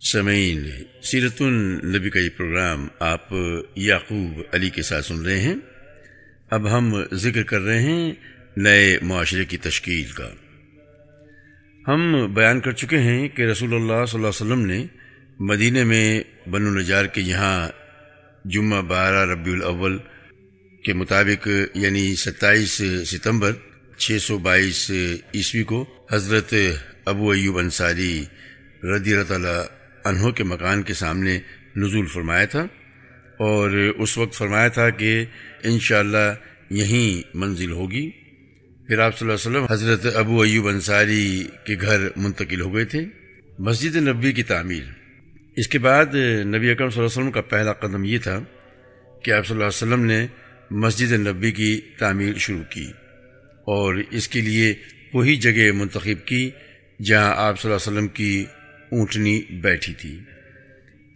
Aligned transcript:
سمعین 0.00 0.70
سیرت 1.02 1.42
النبی 1.42 2.10
کا 2.10 2.18
یہ 2.18 2.28
پروگرام 2.36 2.88
آپ 2.98 3.28
یعقوب 3.76 4.42
علی 4.52 4.70
کے 4.70 4.82
ساتھ 4.82 5.04
سن 5.04 5.26
رہے 5.26 5.40
ہیں۔ 5.40 5.54
اب 6.50 6.78
ہم 6.78 6.94
ذکر 7.12 7.42
کر 7.42 7.60
رہے 7.60 7.82
ہیں 7.82 8.12
نئے 8.56 8.98
معاشرے 9.02 9.44
کی 9.44 9.56
تشکیل 9.56 10.10
کا۔ 10.10 10.30
ہم 11.88 12.34
بیان 12.34 12.60
کر 12.60 12.72
چکے 12.72 12.98
ہیں 12.98 13.28
کہ 13.28 13.42
رسول 13.42 13.74
اللہ 13.74 14.06
صلی 14.06 14.24
اللہ 14.24 14.26
علیہ 14.26 14.28
وسلم 14.28 14.66
نے 14.66 14.86
مدینہ 15.40 15.84
میں 15.84 16.22
بن 16.50 16.66
النجار 16.66 17.04
کے 17.04 17.20
یہاں 17.20 17.68
جمعہ 18.44 18.82
بارہ 18.82 19.30
ربیع 19.30 19.54
الاول 19.54 19.98
کے 20.84 20.92
مطابق 20.92 21.48
یعنی 21.74 22.16
ستائیس 22.16 22.82
ستمبر 23.06 23.52
چھ 23.96 24.18
سو 24.20 24.38
بائیس 24.38 24.90
عیسوی 25.34 25.62
کو 25.62 26.06
حضرت 26.12 26.54
ابو 27.04 27.30
ایوب 27.30 27.58
انصاری 27.58 28.24
رضی 28.82 29.14
اللہ 29.14 29.24
تعالیٰ 29.24 29.62
انہوں 30.08 30.32
کے 30.32 30.44
مکان 30.44 30.82
کے 30.82 30.94
سامنے 30.94 31.38
نزول 31.76 32.06
فرمایا 32.06 32.44
تھا 32.44 32.66
اور 33.38 33.70
اس 33.70 34.18
وقت 34.18 34.34
فرمایا 34.34 34.68
تھا 34.68 34.90
کہ 34.90 35.24
انشاءاللہ 35.64 36.34
یہیں 36.70 37.36
منزل 37.36 37.70
ہوگی۔ 37.70 38.10
پھر 38.86 38.98
آپ 38.98 39.18
صلی 39.18 39.30
اللہ 39.30 39.48
علیہ 39.48 39.58
وسلم 39.58 39.72
حضرت 39.72 40.16
ابو 40.16 40.42
ایوب 40.42 40.68
انصاری 40.68 41.46
کے 41.64 41.76
گھر 41.80 42.08
منتقل 42.16 42.60
ہو 42.60 42.74
گئے 42.74 42.84
تھے۔ 42.84 43.04
مسجد 43.58 43.96
نبی 43.96 44.32
کی 44.32 44.42
تعمیر۔ 44.42 44.82
اس 45.56 45.68
کے 45.68 45.78
بعد 45.78 46.06
نبی 46.44 46.70
اکرم 46.70 46.90
صلی 46.90 47.00
اللہ 47.00 47.12
علیہ 47.12 47.20
وسلم 47.20 47.30
کا 47.30 47.40
پہلا 47.40 47.72
قدم 47.72 48.04
یہ 48.04 48.18
تھا 48.18 48.40
کہ 49.22 49.30
آپ 49.30 49.46
صلی 49.46 49.54
اللہ 49.54 49.64
علیہ 49.64 49.66
وسلم 49.66 50.04
نے 50.04 50.26
مسجد 50.70 51.12
نبی 51.12 51.52
کی 51.52 51.80
تعمیر 51.98 52.34
شروع 52.38 52.62
کی 52.70 52.86
اور 53.66 53.94
اس 54.10 54.28
کے 54.28 54.40
لیے 54.40 54.74
وہی 55.12 55.36
جگہ 55.36 55.72
منتخب 55.72 56.26
کی 56.26 56.50
جہاں 57.04 57.34
آپ 57.36 57.60
صلی 57.60 57.72
اللہ 57.72 57.88
علیہ 57.88 57.98
وسلم 57.98 58.08
کی 58.08 58.44
اونٹنی 58.90 59.42
بیٹھی 59.50 59.94
تھی۔ 59.94 60.20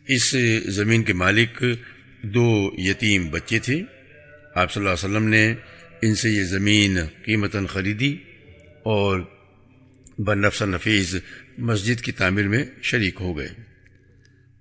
اس 0.09 0.34
زمین 0.67 1.03
کے 1.03 1.12
مالک 1.12 1.65
دو 2.23 2.70
یتیم 2.79 3.31
بچے 3.31 3.59
تھے۔ 3.59 3.83
آپ 4.55 4.73
صلی 4.73 4.87
اللہ 4.87 4.95
علیہ 4.95 5.11
وسلم 5.11 5.29
نے 5.29 5.55
ان 6.03 6.14
سے 6.14 6.31
یہ 6.31 6.45
زمین 6.45 6.98
قیمتاً 7.25 7.67
خریدی 7.67 8.17
اور 8.83 9.20
بنفس 10.19 10.62
نفیس 10.62 11.14
مسجد 11.59 12.01
کی 12.01 12.12
تعمیر 12.12 12.48
میں 12.48 12.64
شریک 12.83 13.17
ہو 13.20 13.39
گئے۔ 13.39 13.48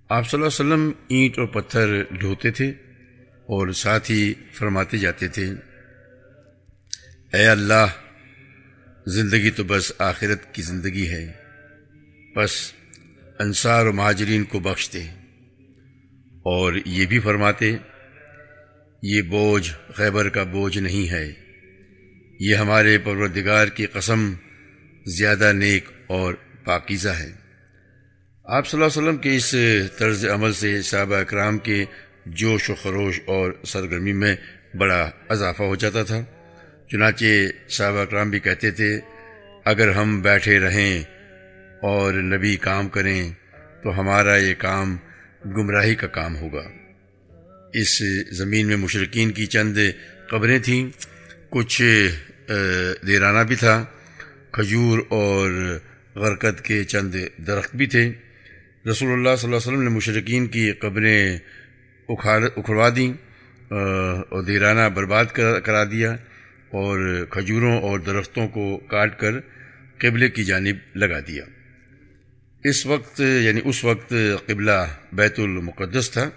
آپ 0.08 0.30
صلی 0.30 0.42
اللہ 0.42 0.62
علیہ 0.62 0.74
وسلم 0.74 0.92
اینٹ 1.08 1.38
اور 1.38 1.46
پتھر 1.46 2.02
ڈھوتے 2.10 2.50
تھے 2.50 2.68
اور 3.30 3.72
ساتھ 3.72 4.10
ہی 4.10 4.34
فرماتے 4.52 4.98
جاتے 4.98 5.28
تھے، 5.28 5.46
اے 7.32 7.46
اللہ، 7.46 7.86
زندگی 9.06 9.50
تو 9.50 9.64
بس 9.64 9.92
آخرت 9.98 10.54
کی 10.54 10.62
زندگی 10.62 11.08
ہے۔ 11.08 11.32
بس 12.36 12.72
انصار 13.42 13.86
و 13.86 13.92
مہاجرین 13.92 14.44
کو 14.44 14.60
بخشتے 14.60 15.02
اور 16.44 16.72
یہ 16.86 17.06
بھی 17.06 17.18
فرماتے، 17.18 17.76
یہ 19.02 19.22
بوجھ 19.22 19.70
خیبر 19.94 20.28
کا 20.28 20.42
بوجھ 20.42 20.78
نہیں 20.78 21.10
ہے۔ 21.10 21.32
یہ 22.40 22.54
ہمارے 22.54 22.98
پروردگار 22.98 23.66
کی 23.66 23.86
قسم 23.86 24.32
زیادہ 25.06 25.52
نیک 25.52 25.88
اور 26.06 26.34
پاکیزہ 26.64 27.08
ہے۔ 27.08 27.32
آپ 28.44 28.68
صلی 28.68 28.82
اللہ 28.82 28.98
علیہ 28.98 29.08
وسلم 29.08 29.20
کے 29.20 29.36
اس 29.36 29.54
طرز 29.98 30.26
عمل 30.26 30.52
سے 30.52 30.82
صحابہ 30.82 31.16
اکرام 31.16 31.58
کے 31.58 31.84
جوش 32.26 32.70
و 32.70 32.74
خروش 32.74 33.20
اور 33.26 33.52
سرگرمی 33.66 34.12
میں 34.12 34.36
بڑا 34.78 35.10
اضافہ 35.28 35.62
ہو 35.62 35.74
جاتا 35.74 36.02
تھا۔ 36.02 36.20
چنانچہ 36.90 37.24
صحابہ 37.68 37.98
اکرام 37.98 38.30
بھی 38.30 38.40
کہتے 38.40 38.70
تھے، 38.70 39.00
اگر 39.64 39.90
ہم 39.90 40.20
بیٹھے 40.20 40.58
رہیں 40.58 41.02
اور 41.82 42.14
نبی 42.14 42.56
کام 42.56 42.88
کریں 42.88 43.32
تو 43.82 44.00
ہمارا 44.00 44.36
یہ 44.36 44.54
کام 44.58 44.96
گمراہی 45.44 45.94
کا 45.94 46.06
کام 46.06 46.36
ہوگا۔ 46.36 46.64
اس 47.72 47.92
زمین 48.38 48.66
میں 48.66 48.76
مشرقین 48.76 49.30
کی 49.30 49.46
چند 49.46 49.78
قبریں 50.30 50.58
تھیں، 50.58 50.88
کچھ 51.50 51.82
دیرانہ 53.06 53.42
بھی 53.48 53.56
تھا۔ 53.56 53.84
کھجور 54.52 54.98
اور 55.08 55.50
غرکت 56.14 56.64
کے 56.64 56.84
چند 56.84 57.14
درخت 57.46 57.76
بھی 57.76 57.86
تھے۔ 57.86 58.12
رسول 58.90 59.12
اللہ 59.12 59.36
صلی 59.36 59.48
اللہ 59.48 59.56
علیہ 59.56 59.56
وسلم 59.56 59.82
نے 59.82 59.88
مشرقین 59.88 60.46
کی 60.46 60.72
قبریں 60.72 61.38
اکھڑوا 62.08 62.88
دیں 62.96 63.12
اور 63.70 64.42
دیرانہ 64.42 64.88
برباد 64.94 65.24
کرا 65.64 65.84
دیا 65.84 66.12
اور 66.70 67.26
کھجوروں 67.30 67.80
اور 67.82 67.98
درختوں 67.98 68.48
کو 68.48 68.76
کاٹ 68.76 69.18
کر 69.20 69.40
قبلے 69.98 70.28
کی 70.28 70.44
جانب 70.44 70.76
لگا 70.94 71.20
دیا۔ 71.20 71.44
اس 72.64 72.86
وقت 72.86 73.20
یعنی 73.20 73.60
اس 73.64 73.84
وقت 73.84 74.12
قبلہ 74.46 74.86
بیت 75.12 75.38
المقدس 75.40 76.10
تھا، 76.10 76.30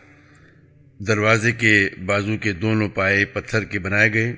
دروازے 1.07 1.51
کے 1.51 1.89
بازو 2.05 2.37
کے 2.37 2.53
دونوں 2.53 2.89
پائے 2.89 3.25
پتھر 3.25 3.63
کے 3.63 3.79
بنائے 3.79 4.13
گئے، 4.13 4.35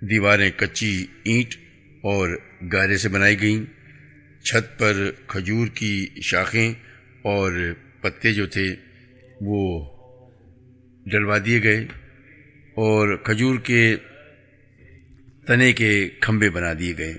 دیواریں 0.00 0.50
کچی 0.56 1.06
اینٹ 1.22 1.54
اور 2.02 2.36
گارے 2.72 2.96
سے 2.96 3.08
بنائی 3.08 3.40
گئیں، 3.40 3.64
چھت 4.42 4.78
پر 4.78 5.10
کھجور 5.26 5.66
کی 5.66 6.06
شاخیں 6.22 6.72
اور 7.22 7.72
پتے 8.00 8.32
جو 8.32 8.46
تھے 8.46 8.74
وہ 9.40 9.62
ڈلوا 11.06 11.38
دیے 11.44 11.62
گئے 11.62 11.86
اور 12.76 13.16
کھجور 13.16 13.58
کے 13.58 13.96
تنے 15.46 15.72
کے 15.72 16.08
کھمبے 16.20 16.50
بنا 16.50 16.72
دیے 16.78 16.94
گئے۔ 16.98 17.14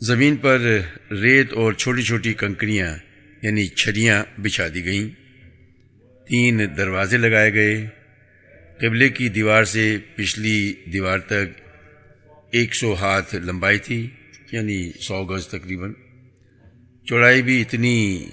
زمین 0.00 0.36
پر 0.36 0.80
ریت 1.10 1.52
اور 1.52 1.72
چھوٹی 1.72 2.02
چھوٹی 2.02 2.34
کنکریاں 2.34 2.96
یعنی 3.42 3.66
چھڑیاں 3.66 4.24
بچھا 4.40 4.66
دی 4.74 4.84
گئیں۔ 4.84 5.08
تین 6.28 6.60
دروازے 6.76 7.16
لگائے 7.16 7.52
گئے۔ 7.54 7.86
قبلے 8.80 9.08
کی 9.08 9.28
دیوار 9.28 9.64
سے 9.64 9.98
پچھلی 10.16 10.74
دیوار 10.92 11.18
تک 11.18 11.60
ایک 12.52 12.74
سو 12.74 12.94
ہاتھ 12.94 13.34
لمبائی 13.34 13.78
تھی 13.78 14.10
یعنی 14.52 14.92
سو 15.00 15.24
گز 15.24 15.48
تقریباً۔ 15.48 15.92
چوڑائی 17.04 17.42
بھی 17.42 17.60
اتنی 17.60 18.28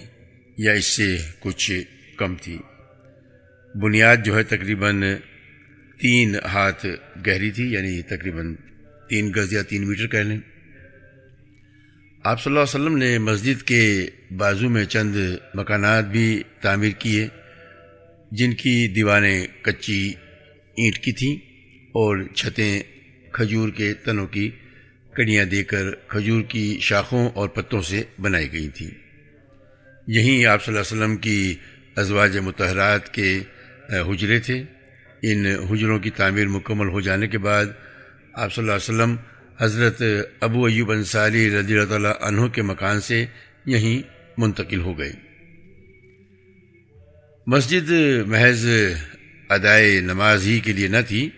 یا 0.58 0.74
اس 0.74 0.86
سے 0.86 1.18
کچھ 1.40 1.72
کم 2.18 2.36
تھی۔ 2.36 2.58
بنیاد 3.82 4.18
جو 4.26 4.38
ہے 4.38 4.44
تقریباً 4.44 5.04
تین 6.02 6.36
ہاتھ 6.36 6.86
گہری 7.28 7.52
تھی 7.52 7.74
یعنی 7.74 8.02
تقریباً 8.02 8.56
تین 9.10 9.32
گز 9.36 9.54
یا 9.54 9.62
تین 9.62 9.88
میٹر 9.88 10.08
کہہ 10.08 10.20
لیں۔ 10.20 10.53
آپ 12.24 12.44
صلی 12.44 12.52
اللہ 12.52 12.64
علیہ 12.64 12.82
وسلم 12.82 12.98
نے 12.98 13.18
مسجد 13.20 13.64
کے 13.64 14.08
بازو 14.38 14.70
میں 14.70 14.86
چند 14.86 15.16
مکانات 15.54 16.06
بھی 16.06 16.44
تعمیر 16.62 16.92
کیے، 16.92 17.28
جن 18.32 18.54
کی 18.54 18.88
دیواریں 18.88 19.48
کچی 19.62 20.14
اینٹ 20.78 20.98
کی 20.98 21.12
تھیں 21.12 21.36
اور 21.92 22.24
چھتیں 22.36 22.84
کھجور 23.32 23.70
کے 23.70 23.94
تنوں 23.94 24.28
کی 24.28 24.52
کڑیاں 25.14 25.46
دے 25.46 25.64
کر 25.64 25.96
کھجور 26.08 26.42
کی 26.44 26.78
شاخوں 26.82 27.30
اور 27.30 27.50
پتوں 27.50 27.82
سے 27.82 28.04
بنائی 28.22 28.52
گئی 28.52 28.70
تھیں۔ 28.70 28.92
یہیں 30.08 30.46
آپ 30.46 30.66
صلی 30.66 30.76
اللہ 30.76 30.88
علیہ 30.88 31.04
وسلم 31.04 31.18
کی 31.18 31.56
ازواج 31.96 32.38
متحرات 32.38 33.14
کے 33.14 33.40
حجرے 33.90 34.40
تھے۔ 34.40 34.64
ان 35.22 35.46
حجروں 35.46 36.00
کی 36.00 36.10
تعمیر 36.10 36.48
مکمل 36.48 36.88
ہو 36.88 37.02
جانے 37.02 37.28
کے 37.28 37.38
بعد 37.38 37.66
آپ 38.34 38.54
صلی 38.54 38.62
اللہ 38.62 38.72
علیہ 38.72 38.94
وسلم 38.94 39.16
حضرت 39.60 40.02
ابو 40.40 40.66
ایوب 40.66 40.92
انصاری 40.92 41.50
رضی 41.50 41.74
اللہ 41.74 41.90
تعالیٰ 41.90 42.14
عنہ 42.22 42.48
کے 42.48 42.62
مکان 42.62 43.02
سے 43.02 43.26
یہیں 43.66 44.02
منتقل 44.38 44.80
ہو 44.80 45.00
گئے۔ 45.00 45.12
مسجد 47.48 47.92
محض 48.28 48.66
ادائے 49.50 50.00
نماز 50.00 50.48
ہی 50.48 50.60
کے 50.60 50.74
لیے 50.74 50.88
نہ 50.88 50.98
تھی، 51.08 51.30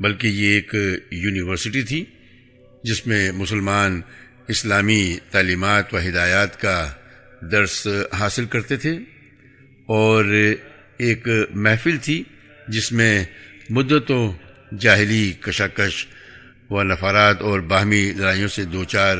بلکہ 0.00 0.26
یہ 0.26 0.46
ایک 0.46 0.74
یونیورسٹی 1.10 1.82
تھی، 1.82 2.04
جس 2.84 3.06
میں 3.06 3.32
مسلمان 3.32 4.00
اسلامی 4.48 5.16
تعلیمات 5.30 5.94
و 5.94 5.98
ہدایات 5.98 6.60
کا 6.60 6.92
درس 7.52 7.86
حاصل 8.12 8.44
کرتے 8.44 8.76
تھے۔ 8.76 8.98
اور 9.86 10.24
ایک 10.96 11.28
محفل 11.50 11.96
تھی، 11.96 12.22
جس 12.68 12.92
میں 12.92 13.24
مدتوں 13.70 14.32
جاہلی 14.78 15.32
کشاکش 15.40 16.06
و 16.70 16.82
نفرات 16.82 17.42
اور 17.42 17.60
باہمی 17.60 18.12
لڑائیوں 18.16 18.48
سے 18.48 18.64
دو 18.64 18.84
چار 18.84 19.16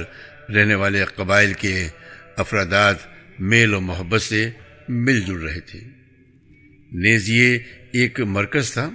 رہنے 0.51 0.75
والے 0.75 1.05
قبائل 1.05 1.53
کے 1.53 1.89
افرادات 2.37 2.97
میل 3.39 3.75
و 3.75 3.81
محبت 3.81 4.23
سے 4.23 4.51
مل 4.89 5.21
جل 5.21 5.35
رہے 5.35 5.61
تھے۔ 5.61 5.81
نیز 6.93 7.31
یہ 7.31 7.59
ایک 7.93 8.21
مرکز 8.21 8.73
تھا 8.73 8.91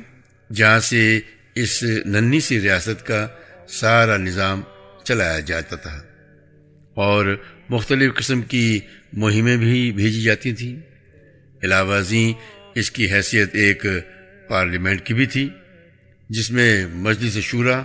جہاں 0.54 0.80
سے 0.80 1.20
اس 1.56 1.84
ننھی 2.06 2.40
سی 2.40 2.62
ریاست 2.62 3.08
کا 3.08 3.28
سارا 3.68 4.18
نظام 4.18 4.62
چلایا 5.04 5.40
جاتا 5.40 5.76
تھا۔ 5.76 6.02
اور 6.94 7.44
مختلف 7.70 8.14
قسم 8.14 8.42
کی 8.42 8.80
مہمیں 9.14 9.58
بھی 9.58 9.92
بھیجی 9.92 10.22
جاتی 10.22 10.54
تھیں۔ 10.54 10.80
علاوہ 11.64 11.94
ازیں 11.94 12.34
اس 12.76 12.92
کی 12.92 13.12
حیثیت 13.12 13.56
ایک 13.56 13.86
پارلیمنٹ 14.48 15.06
کی 15.06 15.14
بھی 15.14 15.26
تھی، 15.26 15.50
جس 16.30 16.52
میں 16.52 16.88
مجلس 16.88 17.44
شورا 17.44 17.84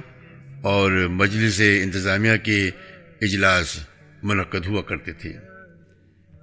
اور 0.64 0.90
مجلس 1.10 1.60
انتظامیہ 1.82 2.36
کے 2.36 2.70
اجلاس 3.22 3.86
منعقد 4.22 4.66
ہوا 4.66 4.82
کرتے 4.82 5.12
تھے۔ 5.12 5.32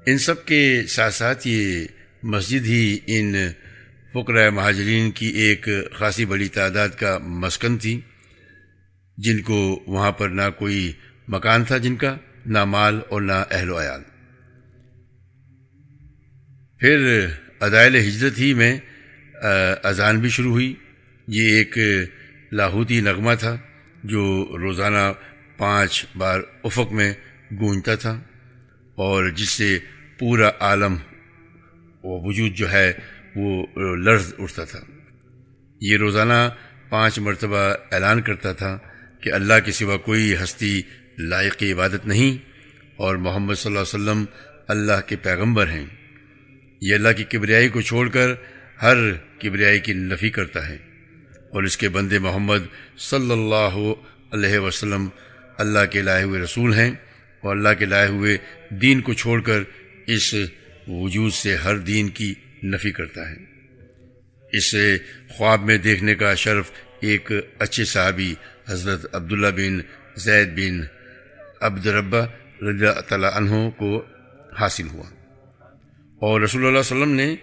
ان 0.05 0.17
سب 0.17 0.45
کے 0.45 0.83
ساتھ 0.87 1.13
ساتھ 1.13 1.47
یہ 1.47 1.85
مسجد 2.23 2.65
ہی 2.65 2.99
ان 3.07 3.35
فقرۂ 4.13 4.49
مہاجرین 4.51 5.11
کی 5.11 5.25
ایک 5.25 5.69
خاصی 5.93 6.25
بڑی 6.25 6.47
تعداد 6.47 6.89
کا 6.89 7.17
مسکن 7.17 7.77
تھی، 7.77 8.01
جن 9.17 9.41
کو 9.41 9.83
وہاں 9.87 10.11
پر 10.11 10.29
نہ 10.29 10.49
کوئی 10.57 10.91
مکان 11.27 11.63
تھا 11.63 11.77
جن 11.77 11.95
کا، 11.95 12.17
نہ 12.45 12.65
مال 12.65 12.99
اور 13.09 13.21
نہ 13.21 13.43
اہل 13.51 13.69
و 13.69 13.81
عیال۔ 13.81 14.01
پھر 16.79 17.27
ادائل 17.59 17.95
ہجرت 17.95 18.39
ہی 18.39 18.53
میں 18.53 18.79
اذان 19.83 20.19
بھی 20.19 20.29
شروع 20.29 20.51
ہوئی۔ 20.51 20.75
یہ 21.27 21.55
ایک 21.55 21.77
لاہوتی 22.51 23.01
نغمہ 23.01 23.31
تھا۔ 23.39 23.57
جو 24.03 24.47
روزانہ 24.61 25.13
پانچ 25.57 26.05
بار 26.17 26.39
افق 26.63 26.91
میں 26.91 27.13
گونجتا 27.59 27.95
تھا 27.95 28.21
اور 28.95 29.29
جس 29.29 29.49
سے 29.49 29.79
پورا 30.19 30.51
عالم 30.59 30.93
و 32.03 32.27
وجود 32.27 32.53
جو 32.53 32.71
ہے 32.71 32.93
وہ 33.35 33.65
لرز 33.95 34.33
اٹھتا 34.39 34.63
تھا۔ 34.63 34.79
یہ 35.81 35.97
روزانہ 35.97 36.49
پانچ 36.89 37.19
مرتبہ 37.19 37.73
اعلان 37.91 38.21
کرتا 38.21 38.53
تھا 38.53 38.77
کہ 39.21 39.33
اللہ 39.33 39.53
کے 39.65 39.71
سوا 39.71 39.97
کوئی 39.97 40.35
ہستی 40.43 40.81
لائق 41.17 41.63
عبادت 41.63 42.05
نہیں 42.05 42.51
اور 42.95 43.15
محمد 43.15 43.55
صلی 43.55 43.77
اللہ 43.77 43.79
علیہ 43.79 44.03
وسلم 44.03 44.25
اللہ 44.67 45.01
کے 45.07 45.15
پیغمبر 45.15 45.67
ہیں۔ 45.67 45.85
یہ 46.81 46.95
اللہ 46.95 47.09
کی 47.17 47.23
کبریائی 47.23 47.69
کو 47.69 47.81
چھوڑ 47.81 48.09
کر 48.09 48.33
ہر 48.81 48.97
کبریائی 49.13 49.79
کی 49.79 49.93
نفی 49.93 50.29
کرتا 50.29 50.69
ہے۔ 50.69 50.77
اور 51.53 51.63
اس 51.63 51.77
کے 51.77 51.89
بندے 51.89 52.19
محمد 52.19 52.59
صلی 52.97 53.31
اللہ 53.31 53.77
علیہ 54.31 54.59
وسلم 54.59 55.09
اللہ 55.57 55.85
کے 55.91 56.01
لائے 56.01 56.23
ہوئے 56.23 56.41
رسول 56.41 56.73
ہیں 56.73 56.91
اور 57.41 57.55
اللہ 57.55 57.73
کے 57.79 57.85
لائے 57.85 58.07
ہوئے 58.07 58.37
دین 58.69 59.01
کو 59.01 59.13
چھوڑ 59.13 59.41
کر 59.41 59.61
اس 60.07 60.33
وجود 60.87 61.33
سے 61.33 61.55
ہر 61.55 61.77
دین 61.77 62.09
کی 62.09 62.33
نفی 62.63 62.91
کرتا 62.91 63.29
ہے۔ 63.29 63.35
اسے 64.51 64.97
خواب 65.29 65.63
میں 65.63 65.77
دیکھنے 65.77 66.15
کا 66.15 66.33
شرف 66.33 66.71
ایک 66.99 67.31
اچھے 67.59 67.85
صحابی 67.85 68.33
حضرت 68.69 69.15
عبداللہ 69.15 69.47
بن 69.47 69.79
زید 70.15 70.49
بن 70.55 70.81
عبد 71.61 71.87
ربہ 71.87 72.25
رضی 72.61 72.85
تعالیٰ 73.07 73.29
عنہ 73.33 73.69
کو 73.69 74.05
حاصل 74.59 74.87
ہوا 74.87 75.09
اور 76.21 76.41
رسول 76.41 76.65
اللہ 76.65 76.79
علیہ 76.79 76.79
وسلم 76.79 77.11
نے 77.11 77.35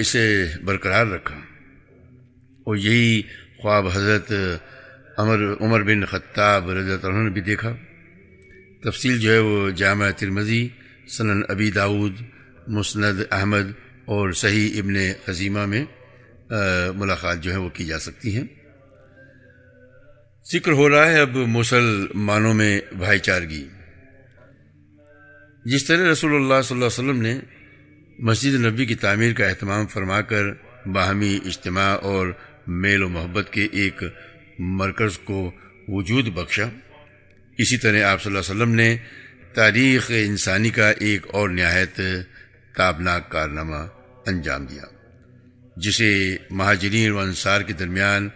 اسے 0.00 0.46
برقرار 0.64 1.06
رکھا۔ 1.06 1.40
اور 2.66 2.76
یہی 2.76 3.22
خواب 3.62 3.86
حضرت 3.88 4.32
عمر 5.18 5.40
عمر 5.60 5.82
بن 5.82 6.04
خطاب 6.04 6.70
رضی 6.70 6.92
اللہ 6.92 7.06
عنہ 7.06 7.24
نے 7.24 7.30
بھی 7.30 7.40
دیکھا۔ 7.40 7.74
تفصیل 8.82 9.18
جو 9.18 9.32
ہے 9.32 9.38
وہ 9.38 9.70
جامع 9.70 10.10
ترمزی 10.10 10.68
سنن 11.08 11.42
ابی 11.48 11.70
داود، 11.70 12.14
مسند 12.68 13.20
احمد 13.30 13.72
اور 14.04 14.32
صحیح 14.32 14.80
ابن 14.80 14.96
عظیمہ 15.28 15.64
میں 15.66 15.84
ملاقات 16.96 17.42
جو 17.42 17.52
ہے 17.52 17.56
وہ 17.56 17.68
کی 17.68 17.84
جا 17.84 17.98
سکتی 17.98 18.36
ہیں۔ 18.36 18.44
ذکر 20.46 20.72
ہو 20.72 20.88
رہا 20.88 21.10
ہے 21.10 21.20
اب 21.20 21.36
مسلمانوں 21.36 22.54
میں 22.54 22.80
بھائی 22.98 23.18
چارگی۔ 23.18 23.64
جس 25.64 25.84
طرح 25.84 26.10
رسول 26.12 26.34
اللہ 26.34 26.60
صلی 26.64 26.74
اللہ 26.74 26.84
علیہ 26.84 27.02
وسلم 27.02 27.22
نے 27.22 27.38
مسجد 28.18 28.54
نبی 28.64 28.86
کی 28.86 28.94
تعمیر 28.94 29.32
کا 29.32 29.46
اہتمام 29.46 29.86
فرما 29.86 30.20
کر 30.20 30.44
باہمی 30.86 31.38
اجتماع 31.44 31.90
اور 32.02 32.26
میل 32.66 33.02
و 33.02 33.08
محبت 33.08 33.52
کے 33.52 33.66
ایک 33.72 34.02
مرکز 34.58 35.18
کو 35.18 35.50
وجود 35.88 36.28
بخشا۔ 36.28 36.68
اسی 37.58 37.76
طرح 37.76 38.04
آپ 38.04 38.22
صلی 38.22 38.30
اللہ 38.30 38.40
علیہ 38.42 38.62
وسلم 38.62 38.74
نے 38.74 38.96
تاریخ 39.54 40.10
انسانی 40.14 40.70
کا 40.70 40.90
ایک 40.90 41.26
اور 41.30 41.48
نہایت 41.48 42.00
تابناک 42.76 43.30
کارنامہ 43.30 43.86
انجام 44.26 44.66
دیا، 44.66 44.84
جسے 45.76 46.36
مہاجرین 46.50 47.10
و 47.10 47.18
انصار 47.18 47.60
کے 47.60 47.72
درمیان 47.72 48.28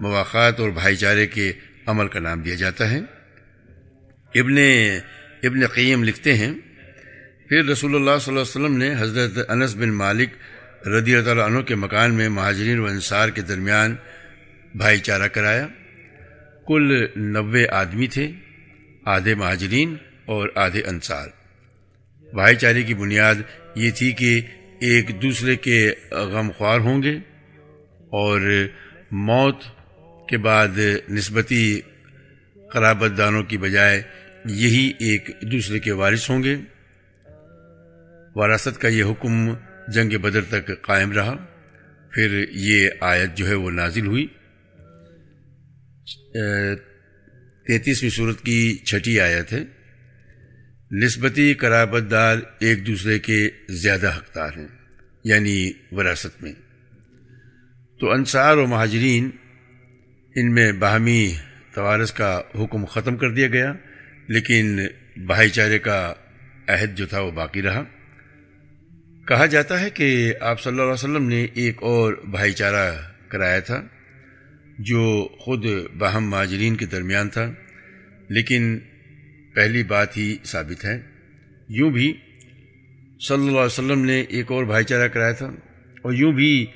مواقع 0.00 0.50
اور 0.58 0.70
بھائی 0.70 0.96
چارے 0.96 1.26
کے 1.26 1.52
عمل 1.86 2.08
کا 2.08 2.20
نام 2.20 2.40
دیا 2.40 2.54
جاتا 2.54 2.90
ہے۔ 2.90 3.00
ابن 4.34 4.58
ابن 5.42 5.66
قیم 5.66 6.04
لکھتے 6.04 6.34
ہیں، 6.34 6.52
پھر 7.48 7.64
رسول 7.64 7.94
اللہ 7.94 8.18
صلی 8.20 8.34
اللہ 8.34 8.40
علیہ 8.40 8.56
وسلم 8.56 8.76
نے 8.76 8.94
حضرت 8.98 9.50
انس 9.50 9.74
بن 9.74 9.92
مالک 9.94 10.30
رضی 10.86 11.16
اللہ 11.16 11.42
عنہ 11.42 11.60
کے 11.60 11.74
مکان 11.74 12.14
میں 12.14 12.28
مہاجرین 12.28 12.78
و 12.78 12.84
انصار 12.84 13.28
کے 13.28 13.42
درمیان 13.42 13.96
بھائی 14.74 14.98
چارہ 14.98 15.28
کرایا۔ 15.28 15.66
کل 16.66 17.06
نوے 17.16 17.68
آدمی 17.68 18.06
تھے، 18.06 18.32
آدھے 19.04 19.34
مہاجرین 19.34 19.96
اور 20.26 20.48
آدھے 20.54 20.82
انصار۔ 20.82 21.28
بھائی 22.34 22.56
چارے 22.56 22.82
کی 22.82 22.94
بنیاد 22.94 23.34
یہ 23.74 23.90
تھی 23.90 24.12
کہ 24.12 24.40
ایک 24.80 25.22
دوسرے 25.22 25.56
کے 25.56 25.92
غم 26.10 26.50
خوار 26.56 26.80
ہوں 26.80 27.02
گے 27.02 27.18
اور 28.10 28.66
موت 29.10 29.62
کے 30.28 30.38
بعد 30.38 30.78
نسبتی 31.10 31.80
قرابت 32.72 33.18
دانوں 33.18 33.42
کی 33.42 33.58
بجائے 33.58 34.02
یہی 34.44 34.92
ایک 34.98 35.30
دوسرے 35.42 35.78
کے 35.78 35.92
وارث 35.92 36.30
ہوں 36.30 36.42
گے۔ 36.42 36.56
وراثت 38.34 38.80
کا 38.80 38.88
یہ 38.88 39.04
حکم 39.04 39.54
جنگ 39.92 40.18
بدر 40.18 40.42
تک 40.42 40.82
قائم 40.82 41.12
رہا۔ 41.12 41.36
پھر 42.14 42.44
یہ 42.50 42.90
آیت 43.00 43.36
جو 43.36 43.48
ہے 43.48 43.54
وہ 43.54 43.70
نازل 43.70 44.06
ہوئی۔ 44.06 44.26
تینتیسویں 47.66 48.10
صورت 48.10 48.42
کی 48.42 48.76
چھٹی 48.76 49.20
آیت 49.20 49.52
ہے۔ 49.52 49.64
نسبتی 50.92 51.54
قرابت 51.54 52.10
دار 52.10 52.38
ایک 52.58 52.86
دوسرے 52.86 53.18
کے 53.18 53.50
زیادہ 53.68 54.16
حقدار 54.16 54.50
ہیں 54.56 54.68
یعنی 55.24 55.72
وراثت 55.92 56.42
میں۔ 56.42 56.52
تو 58.00 58.10
انصار 58.10 58.56
و 58.56 58.66
مہاجرین، 58.66 59.30
ان 60.36 60.54
میں 60.54 60.72
باہمی 60.72 61.34
توارث 61.74 62.12
کا 62.12 62.40
حکم 62.54 62.84
ختم 62.84 63.16
کر 63.16 63.30
دیا 63.30 63.48
گیا، 63.48 63.72
لیکن 64.28 64.80
بھائی 65.16 65.50
چارے 65.50 65.78
کا 65.78 66.14
عہد 66.68 66.96
جو 66.96 67.06
تھا 67.06 67.20
وہ 67.20 67.30
باقی 67.30 67.62
رہا۔ 67.62 67.84
کہا 69.28 69.46
جاتا 69.46 69.80
ہے 69.80 69.88
کہ 69.90 70.32
آپ 70.40 70.60
صلی 70.60 70.70
اللہ 70.70 70.82
علیہ 70.82 70.92
وسلم 70.92 71.28
نے 71.28 71.46
ایک 71.54 71.82
اور 71.82 72.12
بھائی 72.26 72.52
چارہ 72.52 72.90
کرایا 73.28 73.58
تھا، 73.60 73.80
جو 74.80 75.02
خود 75.40 75.64
باہم 75.98 76.28
ماجرین 76.30 76.76
کے 76.76 76.86
درمیان 76.86 77.28
تھا، 77.28 77.44
لیکن 78.28 78.78
پہلی 79.54 79.82
بات 79.82 80.16
ہی 80.16 80.36
ثابت 80.44 80.84
ہے۔ 80.84 80.96
یوں 81.70 81.90
بھی 81.90 82.12
صلی 83.20 83.34
اللہ 83.38 83.58
علیہ 83.58 83.74
وسلم 83.74 84.04
نے 84.04 84.20
ایک 84.20 84.52
اور 84.52 84.64
بھائی 84.64 84.84
چارہ 84.84 85.08
کرایا 85.08 85.32
تھا، 85.32 85.50
اور 86.04 86.12
یوں 86.12 86.32
بھی 86.32 86.66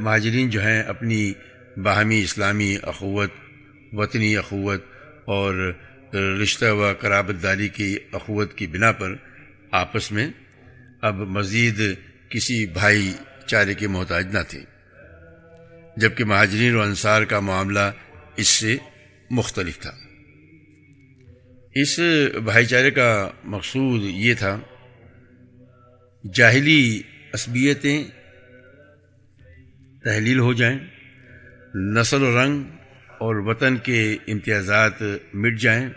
مہاجرین 0.00 0.50
جو 0.50 0.62
ہیں، 0.62 0.80
اپنی 0.84 1.32
باہمی 1.82 2.22
اسلامی 2.22 2.74
اخوت، 2.84 3.30
وطنی 3.92 4.36
اخوت 4.36 4.84
اور 5.26 5.72
رشتہ 6.42 6.72
و 6.72 6.92
قرابت 7.00 7.42
داری 7.42 7.68
کی 7.68 7.96
اخوت 8.12 8.54
کی 8.54 8.66
بنا 8.68 8.92
پر 8.92 9.14
آپس 9.74 10.12
میں 10.12 10.28
اب 11.00 11.14
مزید 11.14 11.80
کسی 12.28 12.66
بھائی 12.66 13.12
چارے 13.46 13.74
کے 13.74 13.88
محتاج 13.88 14.36
نہ 14.36 14.38
تھے۔ 14.48 14.60
جبکہ 15.96 16.24
مہاجرین 16.24 16.76
و 16.76 16.82
انصار 16.82 17.22
کا 17.22 17.40
معاملہ 17.40 17.92
اس 18.36 18.48
سے 18.48 18.76
مختلف 19.30 19.78
تھا۔ 19.78 19.92
اس 21.74 21.98
بھائی 22.44 22.66
چارے 22.66 22.90
کا 22.90 23.30
مقصود 23.44 24.02
یہ 24.02 24.34
تھا، 24.34 24.60
جاہلی 26.34 27.02
عصبیتیں 27.34 28.04
تحلیل 30.04 30.38
ہو 30.38 30.52
جائیں، 30.52 30.78
نسل 31.74 32.22
و 32.22 32.44
رنگ 32.44 32.62
اور 33.08 33.36
وطن 33.36 33.76
کے 33.76 34.16
امتیازات 34.28 35.02
مٹ 35.34 35.58
جائیں، 35.58 35.88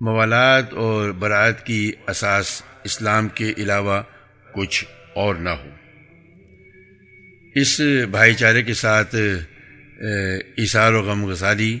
موالات 0.00 0.72
اور 0.72 1.10
برات 1.10 1.66
کی 1.66 1.92
اساس 2.08 2.62
اسلام 2.84 3.28
کے 3.28 3.52
علاوہ 3.56 4.02
کچھ 4.54 4.84
اور 5.14 5.34
نہ 5.34 5.50
ہو۔ 5.50 5.70
اس 7.54 7.80
بھائی 8.10 8.34
چارے 8.34 8.62
کے 8.62 8.74
ساتھ 8.74 9.14
اثار 10.56 10.92
و 10.92 11.02
غم 11.02 11.32
گساری 11.32 11.78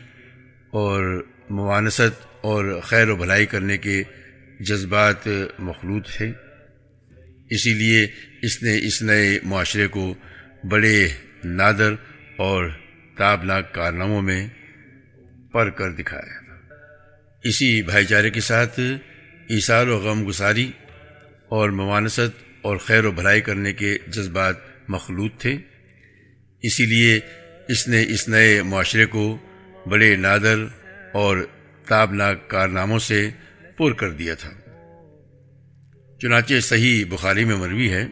اور 0.70 1.24
موانست 1.50 2.26
اور 2.40 2.80
خیر 2.82 3.08
و 3.08 3.16
بھلائی 3.16 3.46
کرنے 3.46 3.78
کے 3.78 4.02
جذبات 4.60 5.28
مخلوط 5.58 6.06
ہیں۔ 6.20 6.32
اسی 7.50 7.74
لیے 7.74 8.06
اس 8.42 8.62
نے 8.62 8.78
اس 8.86 9.02
نئے 9.02 9.38
معاشرے 9.44 9.86
کو 9.86 10.14
بڑے 10.64 11.08
نادر 11.44 11.94
اور 12.36 12.70
تابناک 13.16 13.74
کارناموں 13.74 14.22
میں 14.22 14.48
پر 15.52 15.70
کر 15.70 15.90
دکھایا۔ 15.92 16.38
اسی 17.44 17.82
بھائی 17.82 18.04
چارے 18.04 18.30
کے 18.30 18.40
ساتھ 18.40 18.80
ایسار 19.48 19.86
و 19.86 19.98
غم 19.98 20.28
گساری 20.28 20.70
اور 21.50 21.70
موانست 21.70 22.42
اور 22.62 22.76
خیر 22.76 23.04
و 23.04 23.10
بھلائی 23.10 23.40
کرنے 23.40 23.72
کے 23.72 23.96
جذبات 24.06 24.56
مخلوط 24.88 25.32
تھے۔ 25.38 25.56
اسی 26.62 26.86
لیے 26.86 27.20
اس 27.68 27.88
نے 27.88 28.02
اس 28.08 28.28
نئے 28.28 28.62
معاشرے 28.62 29.06
کو 29.06 29.38
بڑے 29.86 30.16
نادر 30.16 30.64
اور 31.12 31.36
تابناک 31.88 32.48
کارناموں 32.48 32.98
سے 32.98 33.30
پر 33.78 33.92
کر 33.92 34.10
دیا 34.10 34.34
تھا۔ 34.34 34.50
چنانچہ 36.20 36.60
صحیح 36.60 37.04
بخاری 37.08 37.44
میں 37.44 37.56
مروی 37.56 37.90
ہے 37.92 38.06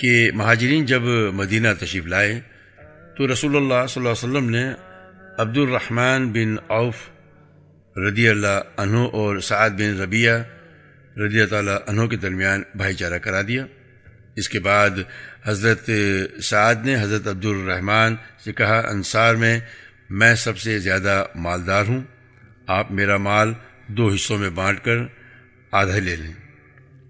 کہ 0.00 0.30
مہاجرین 0.34 0.84
جب 0.84 1.02
مدینہ 1.34 1.68
تشریف 1.80 2.06
لائے 2.06 2.40
تو 3.16 3.32
رسول 3.32 3.56
اللہ 3.56 3.86
صلی 3.88 4.06
اللہ 4.06 4.14
علیہ 4.14 4.28
وسلم 4.28 4.50
نے 4.50 4.64
عبد 5.38 5.58
الرحمن 5.58 6.32
بن 6.32 6.56
عوف 6.68 6.96
رضی 7.96 8.28
اللہ 8.28 8.60
عنہ 8.76 8.98
اور 8.98 9.38
سعد 9.38 9.70
بن 9.70 10.00
ربیہ 10.00 10.30
رضی 11.16 11.46
تعالیٰ 11.46 11.76
عنہ 11.86 12.06
کے 12.06 12.16
درمیان 12.16 12.62
بھائی 12.74 12.94
چارہ 12.94 13.18
کرا 13.18 13.42
دیا۔ 13.42 13.66
اس 14.36 14.48
کے 14.48 14.60
بعد 14.60 14.90
حضرت 15.44 15.90
سعد 16.42 16.74
نے 16.84 16.96
حضرت 17.00 17.26
عبد 17.26 17.44
الرحمن 17.44 18.14
سے 18.44 18.52
کہا، 18.52 18.82
انصار 18.90 19.34
میں 19.34 19.60
میں 20.10 20.34
سب 20.34 20.58
سے 20.58 20.78
زیادہ 20.78 21.24
مالدار 21.34 21.84
ہوں، 21.84 22.02
آپ 22.66 22.92
میرا 22.92 23.16
مال 23.16 23.52
دو 23.86 24.08
حصوں 24.08 24.38
میں 24.38 24.50
بانٹ 24.50 24.80
کر 24.84 24.96
آدھا 25.70 25.98
لے 25.98 26.16
لیں۔ 26.16 26.32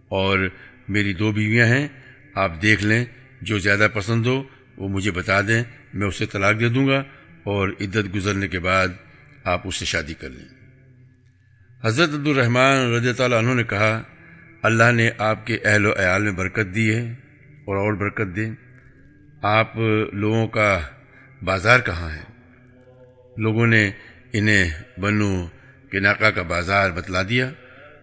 اور 0.08 0.48
میری 0.88 1.14
دو 1.14 1.32
بیویاں 1.32 1.66
ہیں، 1.66 1.88
آپ 2.34 2.62
دیکھ 2.62 2.84
لیں، 2.84 3.04
جو 3.40 3.58
زیادہ 3.58 3.88
پسند 3.94 4.26
ہو، 4.26 4.42
وہ 4.76 4.88
مجھے 4.88 5.10
بتا 5.10 5.40
دیں، 5.40 5.62
میں 5.94 6.06
اسے 6.06 6.26
طلاق 6.26 6.60
دے 6.60 6.68
دوں 6.68 6.88
گا 6.88 6.98
اور 7.42 7.68
عدت 7.80 8.14
گزرنے 8.14 8.48
کے 8.48 8.58
بعد 8.58 8.88
آپ 9.44 9.60
اس 9.64 9.76
سے 9.76 9.84
شادی 9.84 10.14
کر 10.14 10.30
لیں۔ 10.30 10.53
حضرت 11.86 12.08
عبد 12.08 12.26
الرحمن 12.26 12.94
رضی 12.94 13.22
اللہ 13.22 13.34
عنہ 13.34 13.54
نے 13.54 13.64
کہا، 13.64 14.02
اللہ 14.62 14.92
نے 14.92 15.10
آپ 15.18 15.46
کے 15.46 15.58
اہل 15.64 15.86
و 15.86 15.92
عیال 15.92 16.22
میں 16.22 16.32
برکت 16.32 16.74
دی 16.74 16.94
ہے 16.94 17.12
اور 17.64 17.76
اور 17.76 17.92
برکت 17.92 18.36
دے۔ 18.36 18.46
آپ 19.42 19.76
لوگوں 20.12 20.48
کا 20.48 20.80
بازار 21.42 21.80
کہاں 21.80 22.10
ہے؟ 22.10 22.22
لوگوں 23.36 23.66
نے 23.66 23.90
انہیں 24.32 24.82
بنو 25.00 25.46
کے 25.90 26.00
کا 26.32 26.42
بازار 26.42 26.90
بتلا 26.90 27.22
دیا۔ 27.28 27.50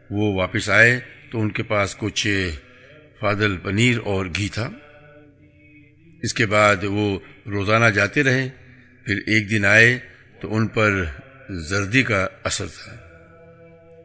وہ 0.09 0.33
واپس 0.33 0.69
آئے 0.69 0.99
تو 1.31 1.41
ان 1.41 1.51
کے 1.51 1.63
پاس 1.63 1.95
کچھ 1.95 2.49
فادل 3.19 3.57
پنیر 3.57 3.97
اور 4.03 4.25
گھی 4.25 4.49
تھا۔ 4.49 4.69
اس 6.23 6.33
کے 6.33 6.45
بعد 6.45 6.75
وہ 6.83 7.19
روزانہ 7.45 7.85
جاتے 7.85 8.23
رہے۔ 8.23 8.49
پھر 9.05 9.17
ایک 9.17 9.49
دن 9.49 9.65
آئے 9.65 9.99
تو 10.41 10.55
ان 10.55 10.67
پر 10.67 11.05
زردی 11.49 12.03
کا 12.03 12.27
اثر 12.43 12.65
تھا۔ 12.67 13.00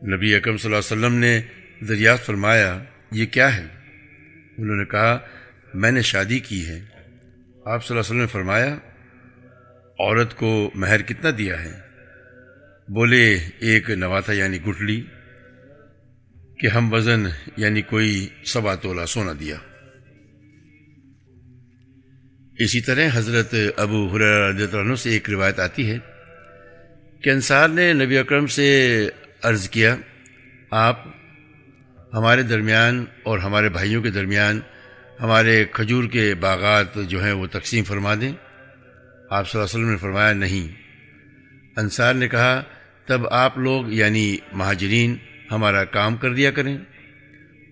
نبی 0.03 0.35
اکرم 0.35 0.57
صلی 0.57 0.75
اللہ 0.75 0.95
علیہ 0.95 1.07
وسلم 1.07 1.19
نے 1.19 1.41
دریافت 1.89 2.27
فرمایا، 2.27 2.79
یہ 3.13 3.27
کیا 3.27 3.57
ہے؟ 3.57 3.67
انہوں 4.59 4.77
نے 4.77 4.85
کہا، 4.85 5.19
میں 5.75 5.91
نے 5.91 6.03
شادی 6.03 6.39
کی 6.39 6.67
ہے۔ 6.67 6.85
آپ 7.67 7.85
صلی 7.85 7.97
اللہ 7.97 8.01
علیہ 8.01 8.11
وسلم 8.11 8.21
نے 8.21 8.27
فرمایا، 8.27 8.75
عورت 9.99 10.37
کو 10.37 10.71
مہر 10.75 11.03
کتنا 11.03 11.31
دیا 11.39 11.65
ہے؟ 11.65 11.73
بولے، 12.89 13.39
ایک 13.59 13.91
نواتھا 13.91 14.33
یعنی 14.33 14.63
گٹلی 14.63 15.03
کہ 16.59 16.67
ہم 16.67 16.93
وزن 16.93 17.25
یعنی 17.57 17.83
کوئی 17.83 18.29
سوا 18.45 18.75
تولا 18.75 19.07
سونا 19.07 19.33
دیا۔ 19.41 19.57
اسی 22.59 22.81
طرح 22.81 23.09
حضرت 23.13 23.55
ابو 23.77 24.07
حرض 24.07 24.75
عنہ 24.75 24.95
سے 24.95 25.11
ایک 25.11 25.31
روایت 25.31 25.59
آتی 25.59 25.91
ہے 25.91 25.99
کہ 27.23 27.31
انصار 27.31 27.69
نے 27.69 27.93
نبی 27.93 28.19
اکرم 28.19 28.47
سے 28.47 29.09
عرض 29.43 29.69
کیا، 29.69 29.97
آپ 30.71 31.07
ہمارے 32.13 32.43
درمیان 32.43 33.05
اور 33.23 33.39
ہمارے 33.39 33.69
بھائیوں 33.69 34.03
کے 34.03 34.11
درمیان 34.11 34.61
ہمارے 35.21 35.65
کھجور 35.71 36.05
کے 36.05 36.35
باغات 36.35 36.87
جو 36.95 37.25
ہیں 37.25 37.33
وہ 37.33 37.47
تقسیم 37.47 37.85
فرما 37.85 38.15
دیں۔ 38.15 38.33
آپ 39.31 39.51
صلی 39.51 39.61
اللہ 39.61 39.65
علیہ 39.65 39.65
وسلم 39.65 39.91
نے 39.91 39.97
فرمایا، 39.97 40.33
نہیں۔ 40.33 40.81
انصار 41.77 42.15
نے 42.15 42.29
کہا، 42.29 42.63
تب 43.07 43.29
آپ 43.29 43.59
لوگ 43.59 43.85
یعنی 43.89 44.37
مہاجرین 44.53 45.17
ہمارا 45.51 45.85
کام 45.85 46.17
کر 46.17 46.35
دیا 46.35 46.51
کریں 46.51 46.79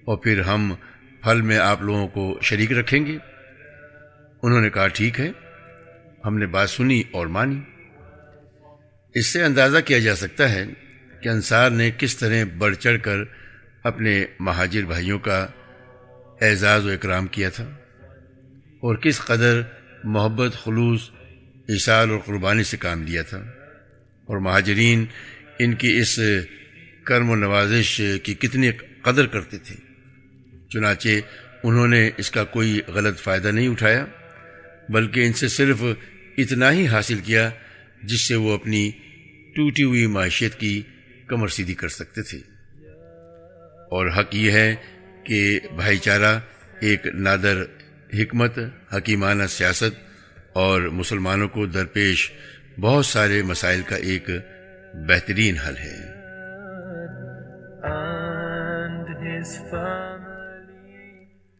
اور 0.05 0.17
پھر 0.17 0.41
ہم 0.41 0.75
پھل 1.23 1.43
میں 1.43 1.59
آپ 1.59 1.83
لوگوں 1.83 2.09
کو 2.09 2.39
شریک 2.43 2.73
رکھیں 2.73 3.07
گے۔ 3.07 3.19
انہوں 4.43 4.61
نے 4.61 4.71
کہا، 4.71 4.89
ٹھیک 4.89 5.21
ہے۔ 5.21 5.31
ہم 6.25 6.39
نے 6.39 6.47
بات 6.47 6.71
سنی 6.71 7.03
اور 7.13 7.27
مانی۔ 7.27 7.61
اس 9.15 9.27
سے 9.27 9.45
اندازہ 9.45 9.79
کیا 9.85 9.99
جا 9.99 10.17
سکتا 10.17 10.53
ہے 10.53 10.65
کہ 11.25 11.29
انصار 11.29 11.71
نے 11.71 11.91
کس 11.99 12.17
طرح 12.17 12.45
بڑھ 12.59 12.75
چڑھ 12.77 13.01
کر 13.03 13.19
اپنے 13.83 14.25
مہاجر 14.41 14.85
بھائیوں 14.87 15.19
کا 15.19 15.39
اعزاز 16.41 16.87
و 16.87 16.91
اکرام 16.91 17.27
کیا 17.27 17.49
تھا 17.49 17.65
اور 18.83 18.97
کس 18.97 19.21
قدر 19.21 19.61
محبت، 20.05 20.53
خلوص 20.65 21.11
اشار 21.69 22.09
اور 22.09 22.19
قربانی 22.25 22.65
سے 22.65 22.77
کام 22.77 23.03
لیا 23.03 23.23
تھا 23.23 23.39
اور 24.29 24.39
مہاجرین 24.39 25.05
ان 25.59 25.75
کی 25.75 25.97
اس 25.99 26.19
کرم 27.05 27.31
و 27.31 27.37
نوازش 27.37 28.01
کی 28.23 28.35
کتنی 28.35 28.71
قدر 29.03 29.27
کرتے 29.27 29.59
تھے، 29.59 29.75
چنانچہ 30.71 31.09
انہوں 31.63 31.89
نے 31.89 32.09
اس 32.17 32.31
کا 32.31 32.45
کوئی 32.55 32.81
غلط 32.89 33.21
فائدہ 33.21 33.49
نہیں 33.49 33.69
اٹھایا، 33.69 34.05
بلکہ 34.89 35.27
ان 35.27 35.33
سے 35.33 35.49
صرف 35.49 35.83
اتنا 36.39 36.73
ہی 36.73 36.87
حاصل 36.87 37.21
کیا 37.25 37.51
جس 38.03 38.29
سے 38.29 38.35
وہ 38.37 38.55
اپنی 38.55 38.91
ٹوٹی 39.57 39.83
ہوئی 39.83 40.07
معیشت 40.07 40.61
کی 40.61 40.81
کمر 41.29 41.49
سیدھی 41.49 41.75
کر 41.75 41.89
سکتے 41.89 42.23
تھے۔ 42.23 42.39
اور 43.85 44.07
حق 44.19 44.35
یہ 44.35 44.53
ہے 44.53 44.77
کہ 45.25 45.61
بھائی 45.77 45.99
چارہ 45.99 46.39
ایک 46.81 47.07
نادر 47.07 47.63
حکمت 48.15 48.59
حکیمانہ 48.93 49.43
سیاست 49.49 50.01
اور 50.53 50.83
مسلمانوں 50.83 51.49
کو 51.49 51.67
درپیش 51.67 52.33
بہت 52.81 53.07
سارے 53.07 53.43
مسائل 53.43 53.83
کا 53.83 53.97
ایک 53.97 54.29
بہترین 54.95 55.59
حل 55.59 55.77
ہے۔ 55.77 56.15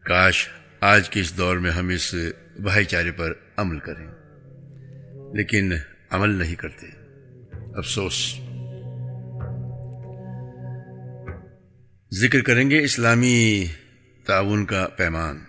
کاش 0.05 0.49
آج 0.79 1.09
کے 1.09 1.19
اس 1.19 1.37
دور 1.37 1.57
میں 1.57 1.71
ہم 1.71 1.89
اس 1.89 2.15
بھائی 2.59 2.85
چارے 2.85 3.11
پر 3.11 3.33
عمل 3.57 3.79
کریں 3.79 4.07
لیکن 5.33 5.73
عمل 6.09 6.29
نہیں 6.29 6.55
کرتے۔ 6.55 6.87
افسوس۔ 7.75 8.44
ذکر 12.11 12.41
کریں 12.41 12.69
گے 12.69 12.83
اسلامی 12.83 13.65
تعاون 14.25 14.65
کا 14.65 14.87
پیمان، 14.87 15.39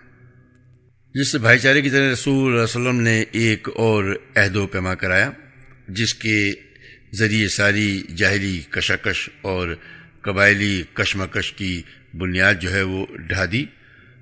جس 1.15 1.31
سے 1.31 1.37
بھائی 1.37 1.59
چارے 1.59 1.81
کی 1.81 1.89
طرح 1.89 2.11
رسول 2.11 2.45
اللہ 2.45 2.53
علیہ 2.53 2.63
وسلم 2.63 3.01
نے 3.01 3.23
ایک 3.31 3.69
اور 3.75 4.03
عہد 4.35 4.55
و 4.55 4.67
پیما 4.67 4.95
کرایا، 4.95 5.31
جس 5.87 6.13
کے 6.13 6.53
ذریعے 7.13 7.47
ساری 7.47 8.01
جاہلی 8.15 8.61
کشاکش 8.69 9.29
اور 9.41 9.75
قبائلی 10.21 10.83
کشمکش 10.93 11.51
کی 11.53 11.81
بنیاد 12.13 12.53
جو 12.61 12.73
ہے 12.73 12.81
وہ 12.81 13.05
ڈھا 13.27 13.45
دی 13.51 13.65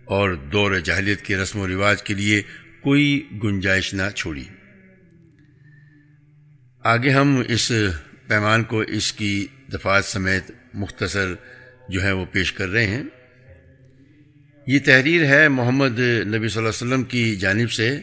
اور 0.05 0.35
دور 0.51 0.79
جاہلیت 0.79 1.21
کے 1.21 1.37
رسم 1.37 1.59
و 1.59 1.67
رواج 1.67 2.03
کے 2.03 2.13
لیے 2.13 2.41
کوئی 2.81 3.27
گنجائش 3.43 3.93
نہ 3.93 4.09
چھوڑی۔ 4.15 4.43
آگے 6.83 7.09
ہم 7.09 7.41
اس 7.47 7.71
پیمان 8.27 8.63
کو 8.63 8.79
اس 8.79 9.13
کی 9.13 9.47
دفات 9.73 10.05
سمیت 10.05 10.51
مختصر 10.73 11.33
جو 11.89 12.03
ہے 12.03 12.11
وہ 12.11 12.25
پیش 12.31 12.53
کر 12.53 12.67
رہے 12.67 12.87
ہیں۔ 12.87 13.03
یہ 14.67 14.79
تحریر 14.85 15.25
ہے 15.25 15.47
محمد 15.47 15.99
نبی 15.99 16.25
صلی 16.25 16.33
اللہ 16.33 16.59
علیہ 16.59 16.67
وسلم 16.67 17.03
کی 17.03 17.35
جانب 17.35 17.71
سے۔ 17.71 18.01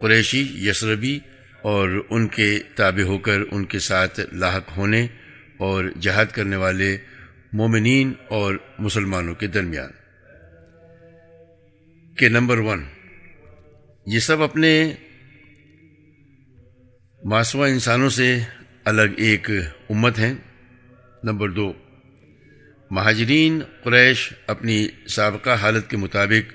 قریشی، 0.00 0.68
یسربی 0.68 1.18
اور 1.62 2.06
ان 2.10 2.28
کے 2.28 2.58
تابع 2.74 3.02
ہو 3.02 3.18
کر 3.18 3.38
ان 3.50 3.64
کے 3.64 3.78
ساتھ 3.78 4.20
لاحق 4.32 4.76
ہونے 4.76 5.06
اور 5.56 5.84
جہاد 6.00 6.26
کرنے 6.26 6.56
والے 6.56 6.96
مومنین 7.52 8.12
اور 8.28 8.54
مسلمانوں 8.78 9.34
کے 9.34 9.46
درمیان۔ 9.46 9.90
کہ 12.16 12.28
نمبر 12.28 12.58
ون، 12.58 12.84
یہ 14.06 14.18
سب 14.18 14.42
اپنے 14.42 14.92
ماسوا 17.24 17.66
انسانوں 17.66 18.10
سے 18.10 18.38
الگ 18.84 19.14
ایک 19.16 19.50
امت 19.90 20.18
ہیں۔ 20.18 20.34
نمبر 21.24 21.48
دو 21.48 21.72
مہاجرین 22.90 23.60
قریش 23.84 24.32
اپنی 24.46 24.88
سابقہ 25.08 25.50
حالت 25.50 25.90
کے 25.90 25.96
مطابق 25.96 26.52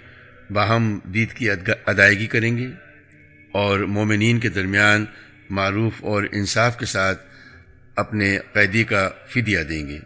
باہم 0.51 0.99
دید 1.03 1.33
کی 1.33 1.49
ادائیگی 1.85 2.27
کریں 2.27 2.57
گے 2.57 2.67
اور 3.51 3.79
مومنین 3.79 4.39
کے 4.39 4.49
درمیان 4.49 5.05
معروف 5.49 6.03
اور 6.03 6.23
انصاف 6.31 6.79
کے 6.79 6.85
ساتھ 6.85 7.21
اپنے 7.95 8.37
قیدی 8.53 8.83
کا 8.83 9.09
فدیہ 9.27 9.59
دیں 9.59 9.87
گے 9.87 9.99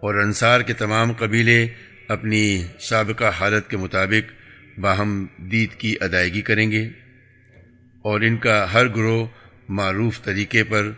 اور 0.00 0.14
انصار 0.14 0.60
کے 0.60 0.72
تمام 0.72 1.12
قبیلے 1.12 1.66
اپنی 2.08 2.64
سابقہ 2.80 3.30
حالت 3.40 3.70
کے 3.70 3.76
مطابق 3.76 4.32
باہم 4.78 5.26
دید 5.38 5.74
کی 5.74 5.94
ادائیگی 6.00 6.42
کریں 6.42 6.70
گے 6.70 6.88
اور 8.04 8.20
ان 8.20 8.36
کا 8.36 8.72
ہر 8.72 8.88
گروہ 8.88 9.26
معروف 9.68 10.22
طریقے 10.22 10.64
پر 10.64 10.90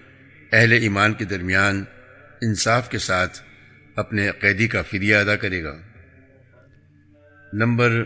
اہل 0.52 0.72
ایمان 0.72 1.14
کے 1.14 1.24
درمیان 1.24 1.84
انصاف 2.40 2.90
کے 2.90 2.98
ساتھ 2.98 3.40
اپنے 3.96 4.30
قیدی 4.40 4.66
کا 4.68 4.82
فدیہ 4.82 5.16
ادا 5.16 5.36
کرے 5.36 5.62
گا۔ 5.64 5.74
نمبر 7.52 8.02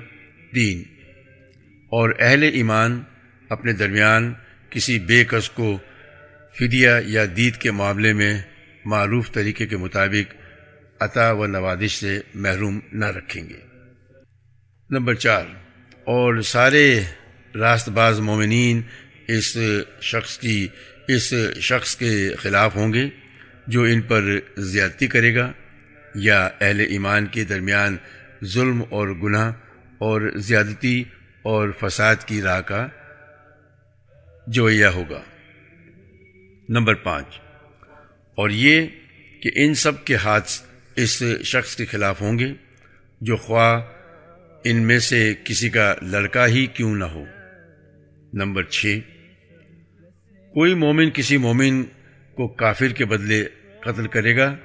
تین، 0.54 0.82
اور 1.92 2.10
اہل 2.18 2.42
ایمان 2.42 3.02
اپنے 3.50 3.72
درمیان 3.72 4.32
کسی 4.70 4.98
بے 4.98 5.24
کس 5.24 5.48
کو 5.50 5.76
فدیہ 6.56 6.90
یا 7.04 7.24
دید 7.36 7.56
کے 7.56 7.70
معاملے 7.70 8.12
میں 8.12 8.32
معروف 8.84 9.30
طریقے 9.32 9.66
کے 9.66 9.76
مطابق 9.76 10.34
عطا 11.00 11.30
و 11.32 11.46
نوادش 11.46 11.92
سے 11.92 12.18
محروم 12.34 12.78
نہ 12.92 13.04
رکھیں 13.06 13.42
گے۔ 13.48 13.60
نمبر 14.90 15.14
چار، 15.14 15.44
اور 16.06 16.40
سارے 16.42 17.00
راست 17.54 17.88
باز 17.88 18.20
مومنین 18.20 18.80
اس 19.28 19.56
شخص 20.02 20.38
کی، 20.38 20.66
اس 21.08 21.32
شخص 21.60 21.96
کے 21.96 22.12
خلاف 22.36 22.76
ہوں 22.76 22.92
گے 22.92 23.08
جو 23.66 23.82
ان 23.82 24.00
پر 24.00 24.38
زیادتی 24.56 25.06
کرے 25.06 25.34
گا۔ 25.34 25.50
یا 26.14 26.48
اہل 26.60 26.80
ایمان 26.80 27.26
کے 27.26 27.44
درمیان 27.44 27.96
ظلم 28.44 28.82
اور 28.90 29.08
گناہ 29.08 29.52
اور 29.98 30.32
زیادتی 30.36 31.04
اور 31.42 31.68
فساد 31.80 32.16
کی 32.26 32.42
راہ 32.42 32.60
کا 32.60 32.88
جویا 34.46 34.90
ہوگا۔ 34.90 35.22
نمبر 36.68 36.94
پانچ۔ 36.94 37.26
اور 38.34 38.50
یہ 38.50 38.86
کہ 39.42 39.50
ان 39.54 39.74
سب 39.74 40.04
کے 40.04 40.16
ہاتھ 40.16 40.50
اس 40.96 41.22
شخص 41.44 41.76
کے 41.76 41.84
خلاف 41.84 42.20
ہوں 42.20 42.38
گے 42.38 42.52
جو 43.20 43.36
خواہ 43.36 43.80
ان 44.64 44.82
میں 44.82 44.98
سے 44.98 45.34
کسی 45.44 45.70
کا 45.70 45.94
لڑکا 46.02 46.46
ہی 46.46 46.66
کیوں 46.66 46.94
نہ 46.94 47.04
ہو۔ 47.04 47.24
نمبر 48.32 48.62
چھ۔ 48.62 48.98
کوئی 50.54 50.74
مومن 50.74 51.10
کسی 51.10 51.36
مومن 51.36 51.82
کو 52.34 52.48
کافر 52.48 52.88
کے 52.88 53.04
بدلے 53.04 53.44
قتل 53.80 54.06
کرے 54.06 54.36
گا؟ 54.36 54.56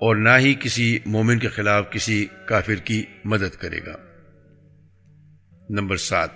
اور 0.00 0.16
نہ 0.16 0.28
ہی 0.38 0.54
کسی 0.60 0.98
مومن 1.06 1.38
کے 1.38 1.48
خلاف 1.48 1.92
کسی 1.92 2.26
کافر 2.46 2.74
کی 2.74 3.04
مدد 3.24 3.54
کرے 3.60 3.80
گا۔ 3.86 3.96
نمبر 5.70 5.96
سات۔ 5.96 6.30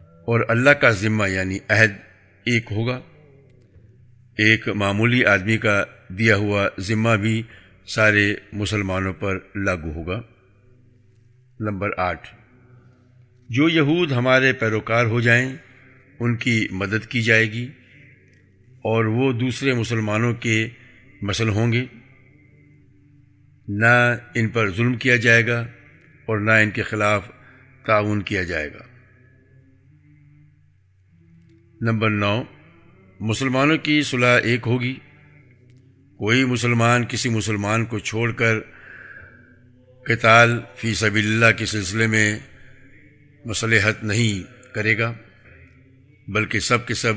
اور 0.00 0.40
اللہ 0.48 0.70
کا 0.70 0.90
ذمہ 0.90 1.30
یعنی 1.30 1.58
عہد 1.68 1.90
ایک 2.44 2.64
ہوگا۔ 2.70 3.00
ایک 4.38 4.68
معمولی 4.68 5.24
آدمی 5.24 5.58
کا 5.58 5.84
دیا 6.08 6.36
ہوا 6.36 6.68
ذمہ 6.80 7.16
بھی 7.16 7.42
سارے 7.86 8.34
مسلمانوں 8.52 9.12
پر 9.12 9.38
لاگو 9.54 9.92
ہوگا۔ 9.92 10.22
نمبر 11.60 11.88
آٹھ۔ 11.96 12.28
جو 13.48 13.68
یہود 13.68 14.12
ہمارے 14.12 14.52
پیروکار 14.52 15.06
ہو 15.06 15.20
جائیں، 15.20 15.56
ان 16.20 16.36
کی 16.36 16.68
مدد 16.70 17.06
کی 17.06 17.22
جائے 17.22 17.52
گی 17.52 17.68
اور 18.68 19.04
وہ 19.04 19.32
دوسرے 19.32 19.74
مسلمانوں 19.74 20.34
کے 20.34 20.68
مسل 21.22 21.48
ہوں 21.48 21.72
گے۔ 21.72 21.84
نہ 23.72 24.14
ان 24.34 24.48
پر 24.48 24.70
ظلم 24.70 24.96
کیا 24.96 25.16
جائے 25.16 25.46
گا 25.46 25.60
اور 26.26 26.38
نہ 26.38 26.50
ان 26.50 26.70
کے 26.70 26.82
خلاف 26.82 27.30
تعاون 27.86 28.22
کیا 28.22 28.42
جائے 28.42 28.72
گا۔ 28.72 28.78
نمبر 31.80 32.10
نو، 32.10 32.42
مسلمانوں 33.20 33.78
کی 33.78 34.02
صلاح 34.02 34.40
ایک 34.40 34.60
ہوگی۔ 34.66 34.94
کوئی 36.18 36.44
مسلمان 36.44 37.04
کسی 37.08 37.28
مسلمان 37.28 37.84
کو 37.84 37.98
چھوڑ 37.98 38.32
کر 38.32 38.60
قتال 40.06 40.60
فی 40.76 40.94
سبیل 40.94 41.26
اللہ 41.26 41.58
کے 41.58 41.66
سلسلے 41.66 42.06
میں 42.06 42.38
مصلحت 43.44 44.04
نہیں 44.04 44.52
کرے 44.74 44.98
گا، 44.98 45.14
بلکہ 46.28 46.60
سب 46.60 46.86
کے 46.86 46.94
سب 46.94 47.14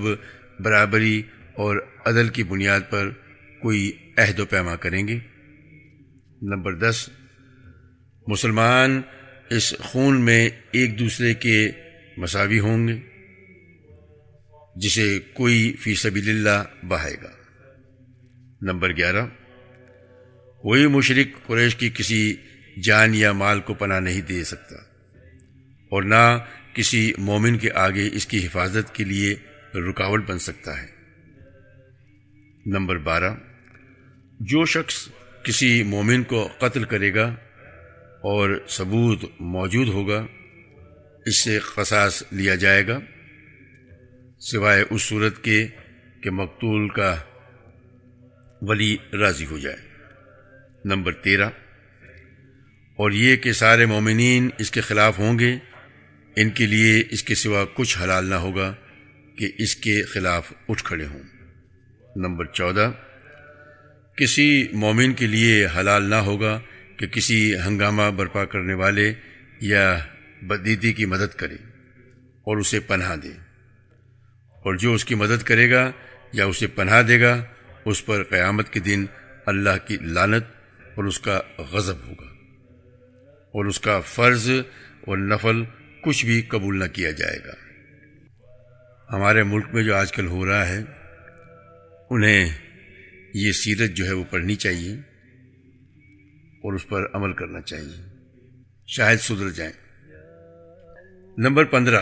برابری 0.60 1.22
اور 1.54 1.78
عدل 2.06 2.30
کی 2.30 2.44
بنیاد 2.44 2.80
پر 2.90 3.10
کوئی 3.62 3.92
عہد 4.18 4.40
و 4.40 4.46
پیما 4.46 4.76
کریں 4.76 5.08
گے۔ 5.08 5.20
نمبر 6.44 6.74
دس، 6.76 6.98
مسلمان 8.28 9.02
اس 9.50 9.74
خون 9.80 10.20
میں 10.22 10.50
ایک 10.72 10.98
دوسرے 11.00 11.34
کے 11.34 11.70
مساوی 12.18 12.60
ہوں 12.60 12.88
گے، 12.88 12.98
جسے 14.76 15.08
کوئی 15.34 15.76
فی 15.82 15.96
سبیل 15.96 16.30
اللہ 16.30 16.86
بہائے 16.86 17.16
گا۔ 17.24 17.32
نمبر 18.62 18.96
گیارہ، 18.98 19.26
کوئی 20.64 20.88
مشرق 20.88 21.46
قریش 21.48 21.76
کی 21.76 21.90
کسی 21.94 22.36
جان 22.84 23.16
یا 23.16 23.32
مال 23.34 23.60
کو 23.60 23.74
پناہ 23.74 24.00
نہیں 24.00 24.22
دے 24.22 24.44
سکتا، 24.44 24.76
اور 25.92 26.04
نہ 26.04 26.24
کسی 26.74 27.12
مومن 27.20 27.58
کے 27.58 27.72
آگے 27.80 28.10
اس 28.14 28.26
کی 28.28 28.46
حفاظت 28.46 28.96
کے 28.96 29.04
لیے 29.04 29.36
رکاوٹ 29.90 30.30
بن 30.30 30.40
سکتا 30.42 30.82
ہے۔ 30.82 30.88
نمبر 32.66 32.98
بارہ، 33.04 33.34
جو 34.40 34.66
شخص 34.68 35.08
کسی 35.44 35.84
مومن 35.84 36.24
کو 36.24 36.50
قتل 36.60 36.84
کرے 36.84 37.14
گا 37.14 37.36
اور 38.22 38.66
ثبوت 38.70 39.26
موجود 39.40 39.88
ہوگا، 39.88 40.26
اس 41.26 41.44
سے 41.44 41.60
قصاص 41.76 42.24
لیا 42.32 42.56
جائے 42.56 42.88
گا۔ 42.88 43.00
سوائے 44.40 44.84
اس 44.90 45.02
صورت 45.02 45.44
کے 45.44 45.68
کہ 46.24 46.30
مقتول 46.30 46.90
کا 46.90 47.16
ولی 48.62 48.98
راضی 49.14 49.46
ہو 49.46 49.58
جائے۔ 49.58 49.78
نمبر 50.86 51.14
تیرہ۔ 51.14 51.50
اور 52.96 53.12
یہ 53.12 53.36
کہ 53.36 53.52
سارے 53.52 53.86
مومنین 53.86 54.50
اس 54.58 54.72
کے 54.72 54.82
خلاف 54.82 55.20
ہوں 55.20 55.40
گے، 55.40 55.56
ان 56.36 56.50
کے 56.50 56.66
لیے 56.66 57.04
اس 57.12 57.24
کے 57.24 57.36
سوا 57.36 57.66
کچھ 57.74 57.98
حلال 57.98 58.26
نہ 58.26 58.36
ہوگا 58.36 58.74
کہ 59.38 59.52
اس 59.58 59.76
کے 59.76 60.04
خلاف 60.04 60.54
اٹھ 60.70 60.84
کھڑے 60.84 61.06
ہوں۔ 61.06 61.24
نمبر 62.16 62.46
چودہ۔ 62.46 62.92
کسی 64.16 64.68
مومن 64.72 65.14
کے 65.14 65.28
لیے 65.28 65.68
حلال 65.80 66.04
نہ 66.04 66.16
ہوگا 66.16 66.60
کہ 66.98 67.08
کسی 67.08 67.56
ہنگامہ 67.56 68.12
برپا 68.16 68.46
کرنے 68.46 68.74
والے 68.74 69.14
یا 69.62 70.00
بدیدی 70.42 70.94
کی 70.94 71.06
مدد 71.06 71.36
کرے 71.36 71.56
اور 72.20 72.58
اسے 72.58 72.80
پناہ 72.80 73.16
دے۔ 73.16 73.32
اور 74.50 74.76
جو 74.76 74.94
اس 74.94 75.06
کی 75.06 75.16
مدد 75.16 75.44
کرے 75.44 75.72
گا 75.72 75.92
یا 76.34 76.46
اسے 76.46 76.68
پناہ 76.68 77.02
دے 77.02 77.22
گا، 77.22 77.44
اس 77.86 78.06
پر 78.06 78.24
قیامت 78.24 78.70
کے 78.70 78.80
دن 78.80 79.06
اللہ 79.46 79.88
کی 79.88 79.98
لانت 80.02 80.44
اور 80.96 81.04
اس 81.04 81.20
کا 81.20 81.40
غضب 81.58 81.98
ہوگا۔ 82.08 82.28
اور 83.52 83.66
اس 83.66 83.80
کا 83.80 84.00
فرض 84.00 84.50
اور 85.02 85.18
نفل 85.18 85.64
کچھ 86.02 86.26
بھی 86.26 86.42
قبول 86.42 86.80
نہ 86.80 86.86
کیا 86.94 87.12
جائے 87.12 87.38
گا۔ 87.46 87.54
ہمارے 89.16 89.44
ملک 89.44 89.66
میں 89.74 89.84
جو 89.84 89.96
آج 89.96 90.12
کل 90.12 90.28
ہو 90.28 90.46
رہا 90.46 90.70
ہے، 90.70 90.84
انہیں 92.10 92.63
یہ 93.34 93.52
سیرت 93.52 93.90
جو 93.90 94.06
ہے 94.06 94.14
وہ 94.14 94.24
پڑھنی 94.30 94.56
چاہیے 94.56 94.94
اور 96.56 96.74
اس 96.74 96.88
پر 96.88 97.04
عمل 97.14 97.34
کرنا 97.34 97.62
چاہیے۔ 97.62 98.06
شاید 98.88 99.20
سدھر 99.20 99.50
جائیں۔ 99.50 99.74
نمبر 101.38 101.64
پندرہ۔ 101.64 102.02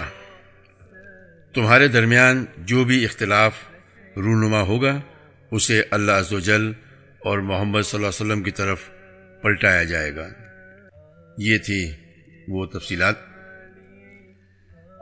تمہارے 1.53 1.87
درمیان 1.87 2.45
جو 2.57 2.83
بھی 2.83 3.05
اختلاف 3.05 3.53
رونما 4.17 4.61
ہوگا، 4.61 5.01
اسے 5.51 5.83
اللہ 5.91 6.11
عز 6.11 6.33
و 6.33 6.39
جل 6.39 6.71
اور 7.19 7.39
محمد 7.39 7.81
صلی 7.81 7.97
اللہ 7.97 8.07
علیہ 8.07 8.31
وسلم 8.31 8.43
کی 8.43 8.51
طرف 8.51 8.89
پلٹایا 9.41 9.83
جائے 9.83 10.15
گا۔ 10.15 10.29
یہ 11.37 11.57
تھی 11.57 11.91
وہ 12.47 12.65
تفصیلات۔ 12.65 13.15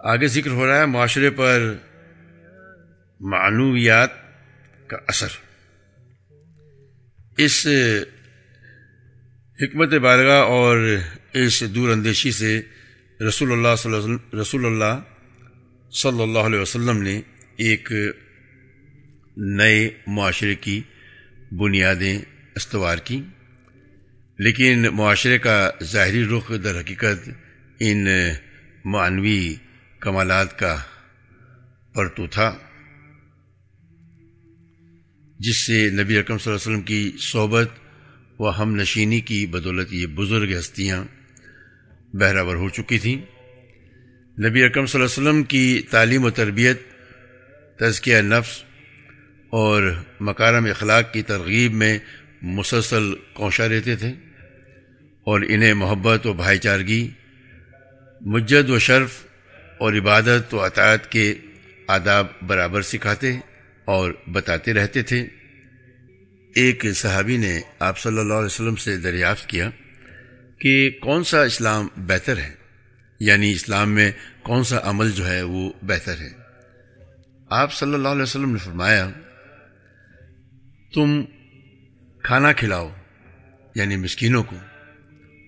آگے 0.03 0.27
ذکر 0.27 0.51
ہو 0.51 0.67
رہا 0.67 0.79
ہے 0.79 0.85
معاشرے 0.85 1.29
پر 1.29 1.73
معنویات 3.19 4.09
کا 4.87 4.97
اثر۔ 5.07 5.48
اس 7.39 7.67
حکمت 9.61 9.93
بالغہ 9.93 10.31
اور 10.31 10.97
اس 11.33 11.63
دور 11.75 11.89
اندیشی 11.89 12.31
سے 12.31 12.61
رسول 13.27 13.51
اللہ 13.51 13.67
صلی 13.77 13.93
اللہ 13.93 14.03
وسلم 14.03 14.39
رسول 14.39 14.65
اللہ 14.65 14.99
صلی 15.91 16.21
اللہ 16.21 16.39
علیہ 16.39 16.59
وسلم 16.59 17.01
نے 17.01 17.21
ایک 17.57 17.91
نئے 19.37 19.89
معاشرے 20.07 20.55
کی 20.55 20.81
بنیادیں 21.51 22.19
استوار 22.55 22.97
کی۔ 22.97 23.21
لیکن 24.37 24.85
معاشرے 24.93 25.37
کا 25.37 25.71
ظاہری 25.83 26.25
رخ 26.25 26.51
در 26.63 26.79
حقیقت 26.79 27.29
ان 27.79 28.07
معنوی 28.85 29.55
کمالات 29.99 30.59
کا 30.59 30.77
پرتو 31.93 32.27
تھا۔ 32.27 32.57
جس 35.39 35.67
سے 35.67 35.89
نبی 35.89 36.17
اکرم 36.17 36.37
صلی 36.37 36.53
اللہ 36.53 36.61
علیہ 36.63 36.71
وسلم 36.71 36.81
کی 36.81 37.11
صحبت 37.19 37.69
و 38.39 38.49
ہم 38.49 38.75
نشینی 38.75 39.21
کی 39.21 39.45
بدولت 39.45 39.93
یہ 39.93 40.07
بزرگ 40.07 40.59
ہستیاں 40.59 41.03
بہراور 42.13 42.55
ہو 42.55 42.69
چکی 42.69 42.99
تھیں۔ 42.99 43.21
نبی 44.41 44.63
اکرم 44.63 44.85
صلی 44.85 45.01
اللہ 45.01 45.13
علیہ 45.13 45.29
وسلم 45.29 45.43
کی 45.43 45.81
تعلیم 45.89 46.25
و 46.25 46.29
تربیت، 46.29 46.79
تزکیہ 47.77 48.17
نفس 48.17 48.63
اور 49.49 50.03
مکارم 50.19 50.65
اخلاق 50.65 51.13
کی 51.13 51.21
ترغیب 51.21 51.73
میں 51.73 51.99
مسلسل 52.41 53.13
کوشاں 53.33 53.67
رہتے 53.67 53.95
تھے 53.95 54.09
اور 55.23 55.41
انہیں 55.49 55.73
محبت 55.73 56.27
و 56.27 56.33
بھائی 56.33 56.59
چارگی 56.59 57.09
مجد 58.21 58.69
و 58.69 58.79
شرف 58.79 59.11
اور 59.77 59.93
عبادت 59.93 60.53
و 60.53 60.61
اطاعت 60.61 61.11
کے 61.11 61.33
آداب 61.87 62.27
برابر 62.41 62.81
سکھاتے۔ 62.81 63.39
اور 63.89 64.11
بتاتے 64.27 64.73
رہتے 64.73 65.01
تھے۔ 65.01 65.27
ایک 66.55 66.85
صحابی 66.95 67.37
نے 67.37 67.61
آپ 67.79 67.99
صلی 67.99 68.19
اللہ 68.19 68.33
علیہ 68.33 68.45
وسلم 68.45 68.75
سے 68.75 68.97
دریافت 68.97 69.49
کیا 69.49 69.69
کہ 70.59 70.89
کون 71.01 71.23
سا 71.23 71.43
اسلام 71.43 71.87
بہتر 71.97 72.37
ہے؟ 72.37 72.53
یعنی 73.19 73.51
اسلام 73.51 73.91
میں 73.91 74.11
کون 74.43 74.63
سا 74.63 74.77
عمل 74.83 75.11
جو 75.11 75.27
ہے 75.27 75.41
وہ 75.41 75.71
بہتر 75.81 76.17
ہے؟ 76.19 76.29
آپ 77.49 77.73
صلی 77.73 77.93
اللہ 77.93 78.07
علیہ 78.07 78.21
وسلم 78.21 78.51
نے 78.51 78.57
فرمایا، 78.57 79.09
تم 80.93 81.23
کھانا 82.23 82.51
کھلاؤ 82.53 82.89
یعنی 83.75 83.95
مسکینوں 83.95 84.43
کو، 84.43 84.55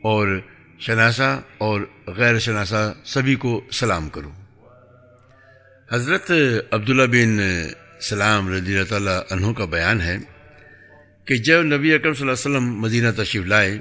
اور 0.04 0.41
شناسہ 0.80 1.41
اور 1.58 1.82
غیر 2.08 2.39
شناسہ 2.39 2.93
سبھی 3.06 3.36
کو 3.36 3.65
سلام 3.71 4.10
کرو۔ 4.10 4.32
حضرت 5.91 6.32
عبداللہ 6.71 7.04
بن 7.04 7.39
سلام 8.02 8.48
رضی 8.54 8.74
اللہ 8.74 8.90
تعالیٰ 8.90 9.20
عنہ 9.30 9.54
کا 9.54 9.66
بیان 9.66 10.02
ہے 10.02 10.18
کہ 11.26 11.36
جب 11.38 11.62
نبی 11.62 11.94
اکرم 11.94 12.14
صلی 12.14 12.28
اللہ 12.28 12.32
علیہ 12.32 12.50
وسلم 12.50 12.82
مدینہ 12.82 13.08
تشریف 13.18 13.46
لائے، 13.46 13.80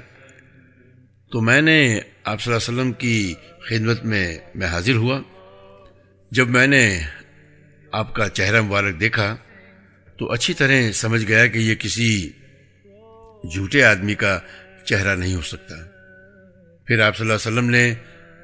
تو 1.31 1.41
میں 1.41 1.61
نے 1.61 1.99
آپ 2.23 2.41
صلی 2.41 2.53
اللہ 2.53 2.69
علیہ 2.69 2.79
وسلم 2.79 2.91
کی 2.93 3.33
خدمت 3.59 4.05
میں 4.05 4.37
میں 4.55 4.67
حاضر 4.67 4.95
ہوا۔ 4.95 5.21
جب 6.31 6.49
میں 6.49 6.67
نے 6.67 7.01
آپ 7.91 8.15
کا 8.15 8.29
چہرہ 8.29 8.61
مبارک 8.61 8.99
دیکھا، 8.99 9.35
تو 10.17 10.31
اچھی 10.31 10.53
طرح 10.53 10.91
سمجھ 10.91 11.25
گیا 11.25 11.47
کہ 11.47 11.57
یہ 11.57 11.75
کسی 11.75 12.29
جھوٹے 13.53 13.83
آدمی 13.83 14.15
کا 14.15 14.39
چہرہ 14.85 15.15
نہیں 15.15 15.35
ہو 15.35 15.41
سکتا۔ 15.41 15.75
پھر 16.87 16.99
آپ 16.99 17.17
صلی 17.17 17.29
اللہ 17.29 17.39
علیہ 17.39 17.51
وسلم 17.51 17.69
نے 17.69 17.93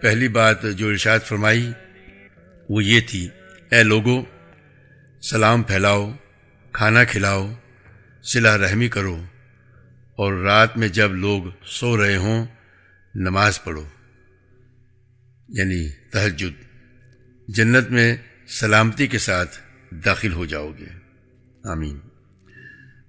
پہلی 0.01 0.27
بات 0.27 0.63
جو 0.63 0.87
ارشاد 0.87 1.19
فرمائی، 1.25 1.71
وہ 2.69 2.83
یہ 2.83 2.99
تھی، 2.99 3.27
اے 3.71 3.83
لوگو 3.83 4.36
سلام 5.29 5.63
پھیلاؤ، 5.63 6.11
کھانا 6.71 7.03
کھلاؤ، 7.03 7.53
صلح 8.23 8.57
رحمی 8.57 8.87
کرو 8.87 9.23
اور 10.15 10.33
رات 10.33 10.77
میں 10.77 10.87
جب 10.87 11.13
لوگ 11.13 11.43
سو 11.65 12.03
رہے 12.03 12.15
ہوں، 12.15 12.45
نماز 13.15 13.63
پڑھو 13.63 13.83
یعنی 15.49 15.89
تہجد، 15.89 16.63
جنت 17.47 17.91
میں 17.91 18.17
سلامتی 18.47 19.07
کے 19.07 19.17
ساتھ 19.17 19.57
داخل 19.91 20.33
ہو 20.33 20.45
جاؤ 20.45 20.71
گے۔ 20.79 20.87
آمین۔ 21.63 21.99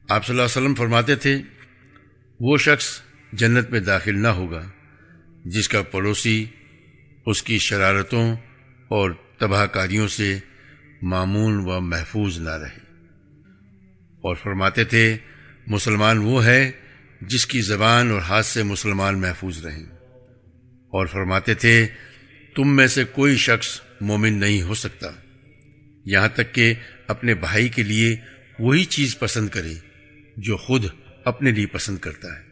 آپ 0.09 0.27
صلی 0.27 0.35
اللہ 0.35 0.43
علیہ 0.43 0.63
وسلم 0.63 0.75
فرماتے 0.75 1.15
تھے، 1.15 1.43
وہ 2.41 2.59
شخص 2.59 3.01
جنت 3.33 3.71
میں 3.71 3.81
داخل 3.81 4.19
نہ 4.19 4.29
ہوگا، 4.29 4.69
جس 5.45 5.69
کا 5.69 5.83
پڑوسی، 5.83 6.45
اس 7.27 7.43
کی 7.43 7.59
شرارتوں 7.59 8.37
اور 8.89 9.11
تباہ 9.39 9.67
کاریوں 9.67 10.09
سے 10.09 10.39
معمول 11.03 11.61
و 11.61 11.81
محفوظ 11.81 12.39
نہ 12.39 12.51
رہے۔ 12.51 12.79
اور 14.21 14.37
فرماتے 14.37 14.85
تھے، 14.85 15.17
مسلمان 15.67 16.19
وہ 16.19 16.45
ہے 16.45 16.71
جس 17.21 17.47
کی 17.47 17.61
زبان 17.61 18.11
اور 18.11 18.21
ہاتھ 18.21 18.47
سے 18.47 18.63
مسلمان 18.63 19.21
محفوظ 19.21 19.67
رہیں۔ 19.67 19.87
اور 20.89 21.07
فرماتے 21.07 21.55
تھے، 21.55 21.87
تم 22.55 22.77
میں 22.77 22.87
سے 22.87 23.05
کوئی 23.05 23.37
شخص 23.37 23.81
مومن 24.01 24.33
نہیں 24.33 24.63
ہو 24.63 24.75
سکتا۔ 24.75 25.09
یہاں 26.05 26.29
تک 26.29 26.55
کہ 26.55 26.75
اپنے 27.07 27.35
بھائی 27.35 27.69
کے 27.69 27.83
لیے 27.83 28.17
وہی 28.59 28.85
چیز 28.85 29.19
پسند 29.19 29.49
کرے 29.49 29.75
جو 30.37 30.57
خود 30.57 30.85
اپنے 31.25 31.51
لیے 31.51 31.67
پسند 31.67 31.99
کرتا 31.99 32.29
ہے۔ 32.29 32.43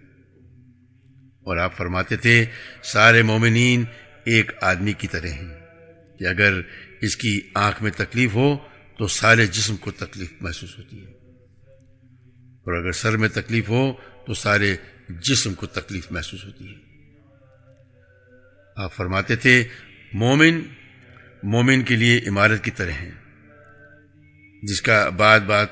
اور 1.40 1.56
آپ 1.56 1.76
فرماتے 1.76 2.16
تھے، 2.16 2.44
سارے 2.82 3.22
مومنین 3.22 3.84
ایک 4.24 4.52
آدمی 4.60 4.92
کی 4.92 5.06
طرح 5.06 5.26
ہیں 5.26 5.54
کہ 6.18 6.26
اگر 6.26 6.60
اس 7.00 7.16
کی 7.16 7.40
آنکھ 7.54 7.82
میں 7.82 7.90
تکلیف 7.96 8.34
ہو 8.34 8.56
تو 8.98 9.08
سارے 9.08 9.46
جسم 9.46 9.76
کو 9.76 9.90
تکلیف 9.90 10.32
محسوس 10.40 10.78
ہوتی 10.78 11.06
ہے۔ 11.06 11.10
اور 12.36 12.82
اگر 12.82 12.92
سر 12.92 13.16
میں 13.16 13.28
تکلیف 13.28 13.68
ہو 13.68 13.92
تو 14.26 14.34
سارے 14.34 14.76
جسم 15.08 15.54
کو 15.54 15.66
تکلیف 15.66 16.12
محسوس 16.12 16.44
ہوتی 16.44 16.68
ہے۔ 16.68 16.78
آپ 18.76 18.92
فرماتے 18.92 19.36
تھے، 19.36 19.64
مومن 20.12 20.60
مومن 21.42 21.82
کے 21.82 21.96
لیے 21.96 22.20
عمارت 22.26 22.64
کی 22.64 22.70
طرح 22.70 22.90
ہیں، 22.90 23.10
جس 24.62 24.82
کا 24.82 25.08
بعد 25.08 25.40
بات 25.40 25.68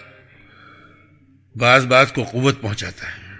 بعض 1.56 1.86
بات 1.86 2.14
کو 2.14 2.24
قوت 2.24 2.60
پہنچاتا 2.60 3.06
ہے۔ 3.06 3.34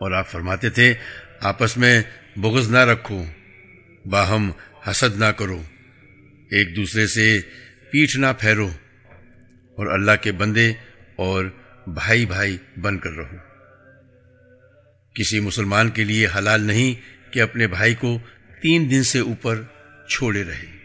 اور 0.00 0.12
آپ 0.12 0.28
فرماتے 0.28 0.70
تھے، 0.70 0.94
آپس 1.40 1.76
میں 1.76 2.02
بغض 2.36 2.70
نہ 2.70 2.78
رکھو، 2.78 3.24
باہم 4.04 4.50
حسد 4.90 5.16
نہ 5.16 5.24
کرو۔ 5.24 5.62
ایک 6.50 6.76
دوسرے 6.76 7.06
سے 7.06 7.40
پیٹھ 7.90 8.16
نہ 8.16 8.26
پھیرو 8.40 8.70
اور 9.76 9.86
اللہ 9.86 10.12
کے 10.22 10.32
بندے 10.32 10.72
اور 11.16 11.44
بھائی 11.86 12.26
بھائی 12.26 12.56
بن 12.80 12.98
کر 12.98 13.10
رہو۔ 13.10 13.36
کسی 15.14 15.40
مسلمان 15.40 15.90
کے 15.90 16.04
لیے 16.04 16.26
حلال 16.38 16.60
نہیں 16.60 17.16
کہ 17.32 17.40
اپنے 17.40 17.66
بھائی 17.66 17.94
کو 17.94 18.18
تین 18.62 18.90
دن 18.90 19.02
سے 19.02 19.18
اوپر 19.18 19.62
چھوڑے 20.08 20.44
رہے۔ 20.44 20.76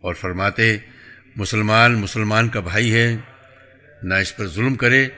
اور 0.00 0.14
فرماتے، 0.14 0.76
مسلمان 1.36 1.92
مسلمان 1.92 2.48
کا 2.48 2.60
بھائی 2.60 2.94
ہے، 2.94 3.16
نہ 4.02 4.14
اس 4.14 4.36
پر 4.36 4.46
ظلم 4.46 4.74
کرے 4.74 5.08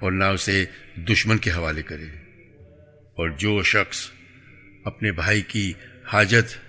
اور 0.00 0.12
نہ 0.12 0.24
اسے 0.24 0.64
دشمن 0.96 1.38
کے 1.38 1.50
حوالے 1.50 1.82
کرے۔ 1.82 2.04
اور 2.90 3.28
جو 3.28 3.62
شخص 3.62 4.10
اپنے 4.84 5.12
بھائی 5.12 5.42
کی 5.42 5.72
حاجت 6.12 6.65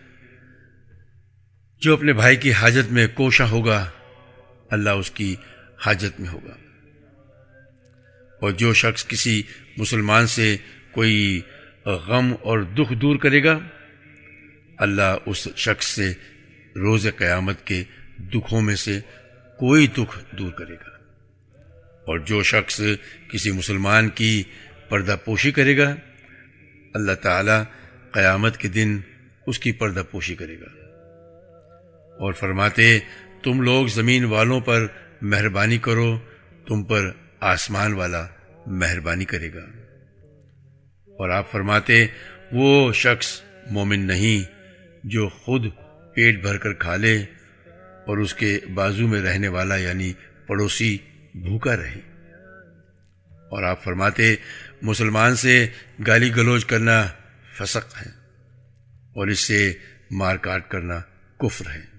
جو 1.80 1.94
اپنے 1.94 2.14
بھائی 2.14 2.36
کی 2.36 2.54
حاجت 2.54 2.92
میں 2.92 3.08
کوشاں 3.14 3.48
ہوگا، 3.48 3.90
اللہ 4.70 4.90
اس 4.90 5.12
کی 5.12 5.36
حاجت 5.86 6.20
میں 6.20 6.30
ہوگا۔ 6.30 6.54
اور 8.42 8.52
جو 8.52 8.74
شخص 8.74 9.08
کسی 9.08 9.44
مسلمان 9.78 10.28
سے 10.28 10.58
کوئی 10.92 11.42
غم 11.86 12.34
اور 12.42 12.60
دکھ 12.60 12.94
دور 12.94 13.16
کرے 13.16 13.44
گا، 13.44 13.60
اللہ 14.78 15.16
اس 15.26 15.48
شخص 15.56 15.86
سے 15.88 16.14
روز 16.76 17.08
قیامت 17.18 17.66
کے 17.66 17.84
دکھوں 18.18 18.62
میں 18.62 18.76
سے 18.76 19.00
کوئی 19.60 19.88
دکھ 19.88 20.36
دور 20.36 20.52
کرے 20.52 20.76
گا۔ 20.76 20.90
اور 22.08 22.20
جو 22.20 22.44
شخص 22.44 22.82
کسی 23.32 23.52
مسلمان 23.52 24.10
کی 24.10 24.44
پردہ 24.90 25.16
پوشی 25.26 25.52
کرے 25.52 25.78
گا، 25.78 25.96
اللہ 26.94 27.12
تعالی 27.12 27.64
قیامت 28.12 28.58
کے 28.58 28.68
دن 28.68 29.00
اس 29.48 29.60
کی 29.60 29.72
پردہ 29.72 30.04
پوشی 30.12 30.36
کرے 30.36 30.60
گا۔ 30.60 30.87
اور 32.20 32.34
فرماتے، 32.34 33.00
تم 33.44 33.62
لوگ 33.62 33.88
زمین 33.88 34.26
والوں 34.26 34.60
پر 34.60 34.88
مہربانی 35.22 35.78
کرو، 35.78 36.20
تم 36.68 36.84
پر 36.84 37.12
آسمان 37.40 37.94
والا 37.94 38.28
مہربانی 38.66 39.26
کرے 39.26 39.54
گا۔ 39.54 39.66
اور 41.06 41.30
آپ 41.30 41.52
فرماتے، 41.52 42.08
وہ 42.52 42.94
شخص 42.94 43.42
مومن 43.72 44.00
نہیں 44.00 44.52
جو 45.04 45.30
خود 45.30 45.62
پیٹ 46.16 46.42
بھر 46.42 46.58
کر 46.58 46.74
کھا 46.74 46.96
لے 46.96 47.26
اور 48.08 48.18
اس 48.18 48.34
کے 48.34 48.60
بازو 48.74 49.08
میں 49.08 49.22
رہنے 49.22 49.48
والا 49.48 49.76
یعنی 49.76 50.14
پڑوسی 50.48 50.98
بھوکا 51.34 51.78
رہے۔ 51.78 52.00
اور 53.32 53.64
آپ 53.64 53.84
فرماتے، 53.84 54.36
مسلمان 54.82 55.36
سے 55.36 55.68
گالی 56.08 56.36
گلوچ 56.36 56.66
کرنا 56.66 57.08
فسق 57.58 57.98
ہے 58.02 58.12
اور 59.16 59.28
اس 59.28 59.40
سے 59.40 59.74
مار 60.12 60.36
کاٹ 60.36 60.70
کرنا 60.70 61.00
کفر 61.40 61.70
ہے۔ 61.72 61.97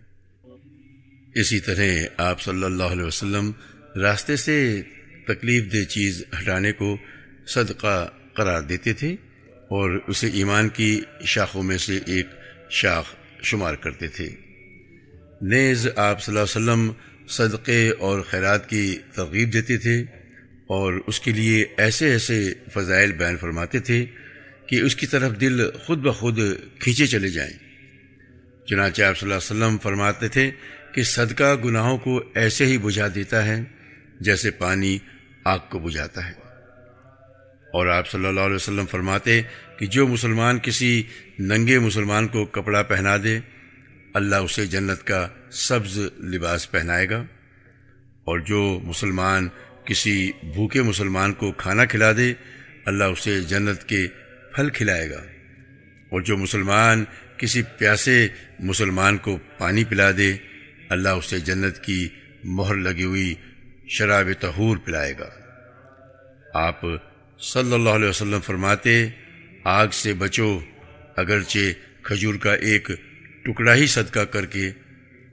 اسی 1.40 1.60
طرح 1.60 1.84
آپ 2.16 2.42
صلی 2.42 2.64
اللہ 2.64 2.82
علیہ 2.82 3.04
وسلم 3.04 3.50
راستے 3.96 4.36
سے 4.36 4.82
تکلیف 5.26 5.72
دہ 5.72 5.84
چیز 5.84 6.24
ہٹانے 6.42 6.72
کو 6.72 6.96
صدقہ 7.46 8.08
قرار 8.34 8.62
دیتے 8.62 8.92
تھے 8.92 9.16
اور 9.70 10.00
اسے 10.08 10.26
ایمان 10.26 10.68
کی 10.68 11.00
شاخوں 11.24 11.62
میں 11.62 11.78
سے 11.78 11.98
ایک 12.06 12.26
شاخ 12.70 13.04
شمار 13.42 13.74
کرتے 13.74 14.08
تھے۔ 14.08 14.28
نیز 15.42 15.88
آپ 15.96 16.22
صلی 16.22 16.38
اللہ 16.38 16.44
علیہ 16.44 16.72
وسلم 16.72 16.92
صدقے 17.28 17.90
اور 17.90 18.20
خیرات 18.20 18.70
کی 18.70 18.98
ترغیب 19.14 19.52
دیتے 19.52 19.76
تھے 19.76 20.00
اور 20.66 21.00
اس 21.06 21.20
کے 21.20 21.32
لیے 21.32 21.64
ایسے 21.76 22.10
ایسے 22.10 22.52
فضائل 22.74 23.12
بیان 23.12 23.36
فرماتے 23.36 23.78
تھے 23.78 24.06
کہ 24.66 24.80
اس 24.80 24.96
کی 24.96 25.06
طرف 25.06 25.40
دل 25.40 25.70
خود 25.70 25.98
بخود 25.98 26.38
کھینچے 26.78 27.06
چلے 27.06 27.28
جائیں۔ 27.28 27.68
چنانچہ 28.66 29.02
آپ 29.02 29.18
صلی 29.18 29.32
اللہ 29.32 29.54
علیہ 29.54 29.64
وسلم 29.64 29.78
فرماتے 29.78 30.28
تھے 30.28 30.50
کہ 30.94 31.02
صدقہ 31.02 31.54
گناہوں 31.64 31.98
کو 31.98 32.22
ایسے 32.34 32.66
ہی 32.66 32.78
بجھا 32.78 33.06
دیتا 33.14 33.46
ہے 33.46 33.64
جیسے 34.20 34.50
پانی 34.50 34.98
آگ 35.44 35.58
کو 35.68 35.78
بجھاتا 35.78 36.26
ہے۔ 36.26 36.32
اور 37.72 37.86
آپ 37.86 38.10
صلی 38.10 38.26
اللہ 38.26 38.40
علیہ 38.40 38.54
وسلم 38.54 38.86
فرماتے 38.86 39.42
کہ 39.78 39.86
جو 39.86 40.06
مسلمان 40.06 40.58
کسی 40.58 41.02
ننگے 41.38 41.78
مسلمان 41.78 42.28
کو 42.28 42.44
کپڑا 42.44 42.82
پہنا 42.82 43.16
دے، 43.24 43.38
اللہ 44.14 44.36
اسے 44.36 44.66
جنت 44.66 45.04
کا 45.04 45.28
سبز 45.50 45.98
لباس 46.18 46.70
پہنائے 46.70 47.10
گا۔ 47.10 47.20
اور 48.24 48.38
جو 48.38 48.80
مسلمان 48.82 49.48
کسی 49.84 50.32
بھوکے 50.42 50.82
مسلمان 50.82 51.32
کو 51.32 51.52
کھانا 51.52 51.84
کھلا 51.84 52.12
دے، 52.12 52.34
اللہ 52.84 53.04
اسے 53.04 53.40
جنت 53.40 53.84
کے 53.84 54.06
پھل 54.54 54.70
کھلائے 54.70 55.10
گا۔ 55.10 55.20
اور 56.08 56.20
جو 56.20 56.36
مسلمان 56.36 57.04
کسی 57.36 57.62
پیاسے 57.62 58.28
مسلمان 58.60 59.18
کو 59.18 59.38
پانی 59.58 59.84
پلا 59.84 60.10
دے 60.16 60.36
اللہ 60.88 61.08
اسے 61.18 61.38
جنت 61.40 61.82
کی 61.84 62.08
مہر 62.56 62.74
لگی 62.76 63.04
ہوئی 63.04 63.34
شراب 63.88 64.28
تہور 64.40 64.76
پلائے 64.76 65.12
گا۔ 65.18 65.28
آپ 66.54 66.80
صلی 67.40 67.72
اللہ 67.74 67.90
علیہ 67.90 68.08
وسلم 68.08 68.40
فرماتے، 68.40 69.06
آگ 69.64 69.88
سے 69.92 70.12
بچو، 70.14 70.58
اگرچہ 71.16 71.72
کھجور 72.02 72.34
کا 72.34 72.54
ایک 72.66 72.90
ٹکڑا 73.44 73.74
ہی 73.74 73.86
صدقہ 73.86 74.24
کر 74.32 74.46
کے، 74.46 74.68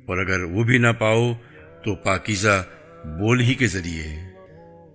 اور 0.06 0.18
اگر 0.18 0.44
وہ 0.44 0.64
بھی 0.64 0.78
نہ 0.78 0.92
پاؤ 1.00 1.34
تو 1.84 1.96
پاکیزہ 2.04 2.64
بول 3.20 3.42
ہی 3.42 3.54
کے 3.54 3.68
ذریعے 3.68 4.08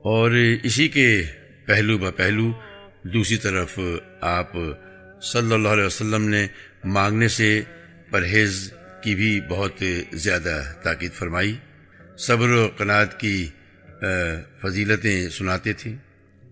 اور 0.04 0.30
اسی 0.62 0.88
کے 0.88 1.22
پہلو 1.66 1.98
ب 1.98 2.16
پہلو، 2.16 2.50
دوسری 3.04 3.36
طرف 3.36 3.78
آپ 4.20 4.52
صلی 5.22 5.52
اللہ 5.54 5.68
علیہ 5.68 5.84
وسلم 5.84 6.28
نے 6.28 6.46
مانگنے 6.84 7.28
سے 7.28 7.60
پرہیز 8.10 8.72
کی 9.02 9.14
بھی 9.14 9.40
بہت 9.48 9.82
زیادہ 10.12 10.62
تاکید 10.82 11.12
فرمائی۔ 11.12 11.56
صبر 12.18 12.48
و 12.48 12.68
قناعت 12.76 13.20
کی 13.20 13.46
فضیلتیں 14.62 15.28
سناتے 15.28 15.72
تھے 15.72 15.90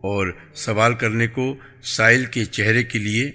اور 0.00 0.32
سوال 0.54 0.94
کرنے 0.94 1.26
کو 1.26 1.56
سائل 1.82 2.24
کے 2.24 2.44
چہرے 2.44 2.82
کے 2.84 2.98
لیے 2.98 3.30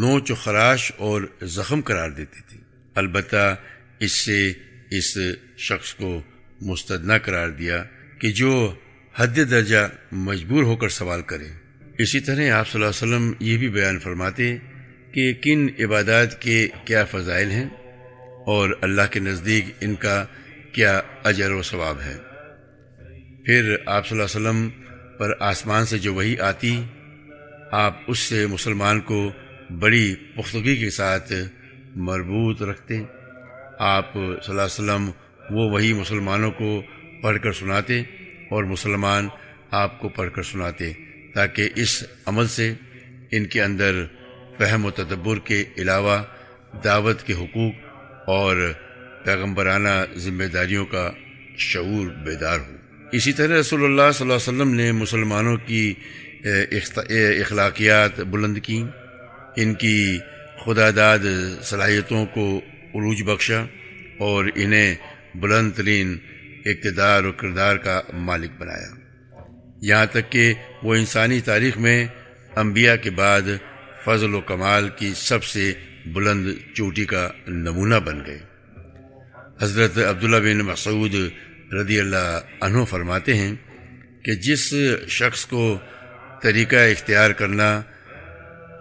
نوچ 0.00 0.30
و 0.30 0.34
خراش 0.34 0.92
اور 0.96 1.22
زخم 1.42 1.80
قرار 1.80 2.10
دیتے 2.10 2.40
تھے۔ 2.48 2.58
البتہ 2.94 3.56
اس 4.00 4.12
سے 4.12 4.52
اس 4.90 5.18
شخص 5.58 5.94
کو 5.94 6.22
مستدنا 6.60 7.18
قرار 7.18 7.48
دیا 7.48 7.84
کہ 8.18 8.32
جو 8.32 8.74
حد 9.16 9.36
درجہ 9.36 9.88
مجبور 10.12 10.62
ہو 10.62 10.76
کر 10.76 10.88
سوال 10.88 11.22
کرے۔ 11.22 11.48
اسی 11.98 12.20
طرح 12.20 12.50
آپ 12.50 12.68
صلی 12.68 12.82
اللہ 12.82 12.92
علیہ 12.92 13.02
وسلم 13.02 13.32
یہ 13.40 13.56
بھی 13.58 13.68
بیان 13.68 13.98
فرماتے 13.98 14.56
کہ 15.12 15.32
کن 15.42 15.66
عبادات 15.84 16.40
کے 16.42 16.68
کیا 16.84 17.04
فضائل 17.04 17.50
ہیں؟ 17.50 17.68
اور 18.46 18.70
اللہ 18.80 19.06
کے 19.10 19.20
نزدیک 19.20 19.64
ان 19.80 19.94
کا 19.94 20.24
کیا 20.72 21.00
اجر 21.24 21.50
و 21.50 21.62
ثواب 21.62 22.00
ہے۔ 22.00 22.16
پھر 23.44 23.76
آپ 23.86 24.06
صلی 24.06 24.18
اللہ 24.18 24.28
علیہ 24.28 24.40
وسلم 24.40 24.68
پر 25.18 25.30
آسمان 25.40 25.86
سے 25.86 25.98
جو 25.98 26.14
وہی 26.14 26.38
آتی، 26.40 26.82
آپ 27.72 27.94
اس 28.06 28.18
سے 28.18 28.46
مسلمان 28.46 29.00
کو 29.00 29.30
بڑی 29.80 30.14
پختگی 30.14 30.76
کے 30.76 30.90
ساتھ 30.90 31.32
مربوط 31.96 32.62
رکھتے۔ 32.62 33.02
آپ 33.78 34.12
صلی 34.12 34.48
اللہ 34.48 34.52
علیہ 34.52 34.74
وسلم 34.74 35.10
وہ 35.50 35.70
وہی 35.70 35.92
مسلمانوں 35.92 36.50
کو 36.50 36.82
پڑھ 37.22 37.38
کر 37.42 37.52
سناتے 37.52 38.00
اور 38.50 38.64
مسلمان 38.64 39.28
آپ 39.70 40.00
کو 40.00 40.08
پڑھ 40.08 40.30
کر 40.34 40.42
سناتے، 40.42 40.92
تاکہ 41.34 41.68
اس 41.74 42.04
عمل 42.26 42.46
سے 42.46 42.72
ان 43.30 43.46
کے 43.46 43.62
اندر 43.62 44.04
فہم 44.58 44.84
و 44.84 44.90
تدبر 44.90 45.38
کے 45.38 45.64
علاوہ 45.78 46.22
دعوت 46.84 47.22
کے 47.22 47.32
حقوق 47.32 47.74
اور 48.26 48.56
پیغمبرانہ 49.24 49.94
ذمہ 50.16 50.44
داریوں 50.44 50.86
کا 50.86 51.10
شعور 51.58 52.06
بیدار 52.24 52.58
ہو۔ 52.58 52.74
اسی 53.12 53.32
طرح 53.32 53.60
رسول 53.60 53.84
اللہ 53.84 54.12
صلی 54.14 54.24
اللہ 54.24 54.34
علیہ 54.34 54.52
وسلم 54.52 54.74
نے 54.74 54.92
مسلمانوں 54.92 55.56
کی 55.56 55.94
اخلاقیات 57.40 58.20
بلند 58.20 58.58
کی 58.62 58.82
ان 59.56 59.74
کی 59.74 60.18
خدا 60.64 60.90
داد 60.96 61.24
صلاحیتوں 61.62 62.24
کو 62.26 62.60
عروج 62.94 63.22
بخشا 63.22 63.64
اور 64.18 64.44
انہیں 64.54 64.94
بلند 65.34 65.72
ترین 65.72 66.16
اقتدار 66.66 67.24
و 67.24 67.32
کردار 67.32 67.76
کا 67.76 68.00
مالک 68.12 68.50
بنایا۔ 68.58 68.94
یہاں 69.82 70.06
تک 70.06 70.30
کہ 70.30 70.52
وہ 70.82 70.94
انسانی 70.94 71.40
تاریخ 71.40 71.78
میں 71.78 72.06
انبیاء 72.56 72.94
کے 72.96 73.10
بعد 73.10 73.42
فضل 74.04 74.34
و 74.34 74.40
کمال 74.40 74.88
کی 74.96 75.12
سب 75.16 75.44
سے 75.44 75.72
بلند 76.06 76.48
چوٹی 76.74 77.04
کا 77.04 77.30
نمونہ 77.46 77.94
بن 77.94 78.18
گئے۔ 78.26 78.38
حضرت 79.60 79.98
عبداللہ 79.98 80.36
بن 80.36 80.58
مسعود 80.58 81.14
رضی 81.72 82.00
اللہ 82.00 82.40
عنہ 82.60 82.84
فرماتے 82.84 83.34
ہیں 83.34 83.54
کہ 84.24 84.34
جس 84.34 84.74
شخص 85.08 85.46
کو 85.46 85.78
طریقہ 86.42 86.76
اختیار 86.76 87.30
کرنا 87.30 87.82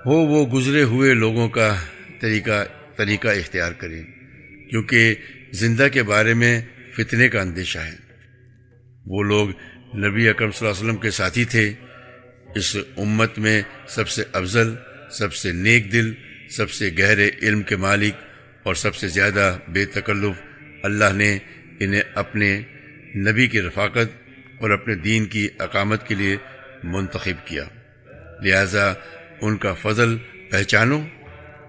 ہو، 0.05 0.13
وہ 0.13 0.47
گزرے 0.47 0.83
ہوئے 0.83 1.13
لوگوں 1.13 1.49
کا 1.49 1.75
طریقہ 2.19 2.63
طریقہ 2.95 3.27
اختیار 3.27 3.71
کرے، 3.71 4.03
کیونکہ 4.69 5.15
زندہ 5.51 5.87
کے 5.93 6.03
بارے 6.03 6.33
میں 6.33 6.61
فتنے 6.95 7.29
کا 7.29 7.41
اندیشہ 7.41 7.79
ہے۔ 7.79 7.95
وہ 9.05 9.23
لوگ 9.23 9.49
نبی 9.97 10.29
اکرم 10.29 10.51
صلی 10.51 10.67
اللہ 10.67 10.79
علیہ 10.79 10.89
وسلم 10.89 11.01
کے 11.01 11.11
ساتھی 11.11 11.45
تھے۔ 11.45 11.73
اس 12.55 12.77
امت 12.97 13.39
میں 13.39 13.61
سب 13.87 14.09
سے 14.09 14.23
افضل، 14.33 14.75
سب 15.11 15.33
سے 15.33 15.51
نیک 15.51 15.91
دل 15.91 16.13
سب 16.57 16.71
سے 16.71 16.89
گہرے 16.99 17.29
علم 17.41 17.61
کے 17.61 17.75
مالک 17.75 18.13
اور 18.63 18.75
سب 18.75 18.95
سے 18.95 19.07
زیادہ 19.07 19.57
بے 19.67 19.85
تکلف 19.85 20.41
اللہ 20.83 21.13
نے 21.13 21.37
انہیں 21.79 22.01
اپنے 22.15 22.61
نبی 23.15 23.47
کی 23.47 23.61
رفاقت 23.61 24.29
اور 24.59 24.69
اپنے 24.69 24.95
دین 24.95 25.25
کی 25.25 25.47
اقامت 25.59 26.07
کے 26.07 26.15
لیے 26.15 26.37
منتخب 26.83 27.47
کیا۔ 27.47 27.63
لہذا 28.41 28.93
ان 29.41 29.57
کا 29.57 29.73
فضل 29.73 30.17
پہچانو 30.51 31.01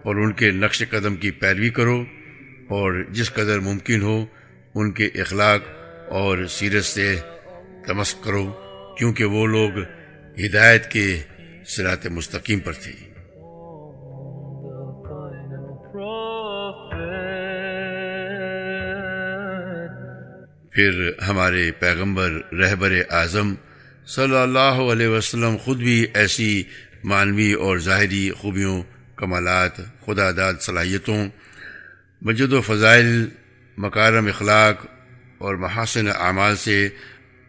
اور 0.03 0.17
ان 0.17 0.33
کے 0.33 0.51
نقش 0.51 0.83
قدم 0.91 1.17
کی 1.17 1.31
پیروی 1.31 1.71
کرو 1.71 2.05
اور 2.69 3.05
جس 3.11 3.33
قدر 3.33 3.59
ممکن 3.59 4.03
ہو 4.03 4.27
ان 4.75 4.93
کے 4.93 5.07
اخلاق 5.07 5.61
اور 6.09 6.47
سیرت 6.47 6.85
سے 6.85 7.17
تمسک 7.87 8.25
کرو، 8.25 8.53
کیونکہ 8.99 9.25
وہ 9.25 9.47
لوگ 9.47 9.71
ہدایت 10.47 10.91
کے 10.91 11.23
سرات 11.67 12.07
مستقیم 12.07 12.61
پر 12.61 12.73
تھے۔ 12.73 13.16
پھر 20.77 21.11
ہمارے 21.29 21.71
پیغمبر 21.71 22.31
رہبر 22.53 22.93
اعظم 23.11 23.55
صلی 24.07 24.37
اللہ 24.37 24.81
علیہ 24.93 25.07
وسلم 25.07 25.57
خود 25.57 25.79
بھی 25.79 26.07
ایسی 26.15 26.63
معنوی 27.05 27.53
اور 27.53 27.79
ظاہری 27.79 28.31
خوبیوں، 28.31 28.83
کمالات 29.17 29.77
خدا 29.77 30.31
داد 30.37 30.55
صلاحیتوں 30.61 31.29
مجد 32.23 32.53
و 32.53 32.61
فضائل، 32.61 33.27
مکارم 33.79 34.27
اخلاق 34.27 34.87
اور 35.39 35.55
محاسن 35.55 36.09
اعمال 36.09 36.57
سے 36.57 36.89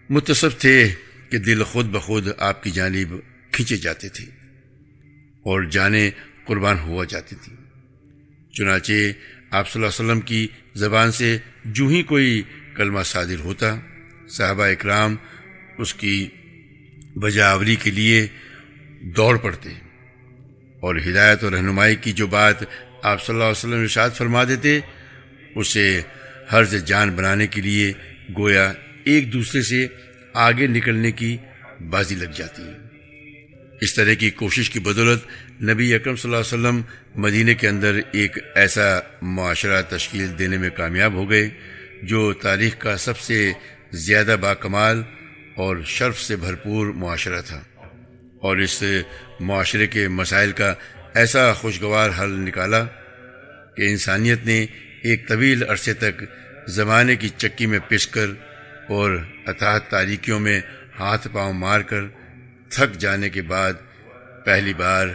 متصف 0.09 0.57
تھے 0.57 0.89
کہ 1.29 1.37
دل 1.37 1.63
خود 1.63 1.85
بخود 1.85 2.27
آپ 2.37 2.63
کی 2.63 2.71
جانب 2.71 3.13
کھینچے 3.51 3.77
جاتے 3.77 4.09
تھے 4.09 4.25
اور 5.43 5.61
جانیں 5.61 6.09
قربان 6.45 6.79
ہوا 6.79 7.05
جاتی 7.09 7.35
تھی۔ 7.35 7.55
چنانچہ 8.53 8.93
آپ 9.49 9.69
صلی 9.69 9.83
اللہ 9.83 9.93
علیہ 9.93 10.05
وسلم 10.05 10.21
کی 10.21 10.47
زبان 10.75 11.11
سے 11.11 11.37
جو 11.65 11.87
ہی 11.87 12.03
کوئی 12.03 12.43
کلمہ 12.77 13.03
صادر 13.05 13.39
ہوتا۔ 13.39 13.75
صحابہ 14.29 14.63
اکرام 14.63 15.15
اس 15.77 15.93
کی 15.93 16.27
بجاوری 17.15 17.75
کے 17.75 17.91
لیے 17.91 18.27
دوڑ 19.01 19.37
پڑتے 19.37 19.69
اور 20.79 20.95
ہدایت 20.95 21.43
اور 21.43 21.51
رہنمائی 21.51 21.95
کی 21.95 22.11
جو 22.11 22.27
بات 22.27 22.63
آپ 23.03 23.25
صلی 23.25 23.33
اللہ 23.33 23.43
علیہ 23.43 23.51
وسلم 23.51 23.81
ارشاد 23.81 24.09
فرما 24.09 24.43
دیتے، 24.43 24.79
اسے 25.55 26.01
حرض 26.53 26.83
جان 26.83 27.09
بنانے 27.09 27.47
کے 27.47 27.61
لیے 27.61 27.93
گویا 28.37 28.73
ایک 29.03 29.33
دوسرے 29.33 29.61
سے 29.61 29.87
آگے 30.33 30.67
نکلنے 30.67 31.11
کی 31.11 31.37
بازی 31.89 32.15
لگ 32.15 32.31
جاتی 32.35 32.63
ہے۔ 32.63 32.87
اس 33.81 33.95
طرح 33.95 34.13
کی 34.13 34.29
کوشش 34.29 34.69
کی 34.69 34.79
بدولت 34.79 35.21
نبی 35.63 35.93
اکرم 35.93 36.15
صلی 36.15 36.33
اللہ 36.33 36.43
علیہ 36.43 36.67
وسلم 36.67 36.81
مدینہ 37.21 37.51
کے 37.53 37.67
اندر 37.67 37.99
ایک 38.11 38.37
ایسا 38.55 38.99
معاشرہ 39.21 39.81
تشکیل 39.89 40.39
دینے 40.39 40.57
میں 40.57 40.69
کامیاب 40.69 41.13
ہو 41.13 41.29
گئے۔ 41.29 41.49
جو 42.03 42.33
تاریخ 42.33 42.75
کا 42.77 42.97
سب 42.97 43.17
سے 43.17 43.51
زیادہ 43.91 44.35
باکمال 44.41 45.03
اور 45.55 45.77
شرف 45.85 46.21
سے 46.21 46.35
بھرپور 46.35 46.87
معاشرہ 46.87 47.41
تھا۔ 47.41 47.63
اور 48.41 48.57
اس 48.57 48.83
معاشرے 49.39 49.87
کے 49.87 50.07
مسائل 50.07 50.51
کا 50.51 50.73
ایسا 51.13 51.53
خوشگوار 51.53 52.09
حل 52.19 52.29
نکالا 52.29 52.85
کہ 53.75 53.81
انسانیت 53.81 54.45
نے 54.45 54.65
ایک 55.03 55.27
طویل 55.27 55.63
عرصے 55.69 55.93
تک 55.93 56.23
زمانے 56.67 57.15
کی 57.15 57.29
چکی 57.29 57.65
میں 57.65 57.79
پس 57.89 58.07
کر 58.07 58.27
اور 58.89 59.25
اطاعت 59.45 59.89
تاریکیوں 59.89 60.39
میں 60.39 60.61
ہاتھ 60.99 61.27
پاؤں 61.33 61.53
مار 61.53 61.81
کر 61.81 62.01
تھک 62.69 62.99
جانے 62.99 63.29
کے 63.29 63.41
بعد 63.41 63.73
پہلی 64.45 64.73
بار 64.73 65.07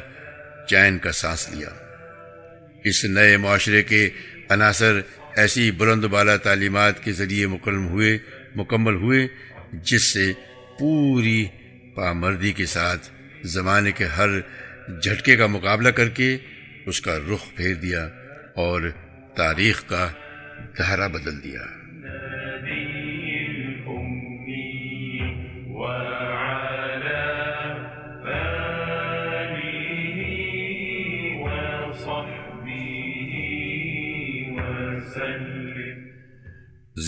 چین 0.69 0.99
کا 0.99 1.13
سانس 1.13 1.49
لیا۔ 1.53 1.69
اس 2.85 3.05
نئے 3.05 3.37
معاشرے 3.37 3.83
کے 3.83 4.11
عناصر 4.49 5.01
ایسی 5.37 5.71
بلند 5.71 6.05
بالا 6.05 6.37
تعلیمات 6.37 7.05
کے 7.05 7.13
ذریعے 7.13 7.47
مکمل 7.47 7.91
ہوئے 7.91 8.19
مکمل 8.57 8.95
ہوئے، 8.95 9.27
جس 9.73 10.03
سے 10.03 10.33
پوری 10.79 11.47
پامردی 11.95 12.53
کے 12.53 12.67
ساتھ 12.67 13.09
زمانے 13.43 13.93
کے 13.93 14.05
ہر 14.05 14.29
جھٹکے 15.03 15.37
کا 15.37 15.47
مقابلہ 15.47 15.89
کر 15.89 16.09
کے 16.09 16.37
اس 16.87 17.01
کا 17.01 17.19
رخ 17.19 17.57
پھیر 17.57 17.75
دیا 17.75 18.09
اور 18.57 18.83
تاریخ 19.37 19.85
کا 19.87 20.09
دہرا 20.79 21.07
بدل 21.07 21.45
دیا۔ 21.45 21.61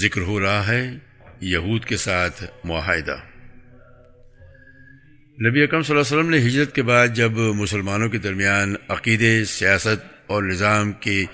ذکر 0.01 0.21
ہو 0.21 0.41
رہا 0.41 0.67
ہے 0.67 0.83
یہود 1.41 1.85
کے 1.85 1.97
ساتھ 1.97 2.45
معاہدہ۔ 2.65 3.17
نبی 5.39 5.63
اکرم 5.63 5.83
صلی 5.83 5.97
اللہ 5.97 6.07
علیہ 6.07 6.19
وسلم 6.19 6.31
نے 6.31 6.39
ہجرت 6.39 6.75
کے 6.75 6.83
بعد 6.83 7.09
جب 7.09 7.33
مسلمانوں 7.33 8.09
کے 8.09 8.19
درمیان 8.19 8.75
عقیدے، 8.89 9.45
سیاست 9.45 10.05
اور 10.27 10.43
نظام 10.43 10.93
کے 10.93 11.25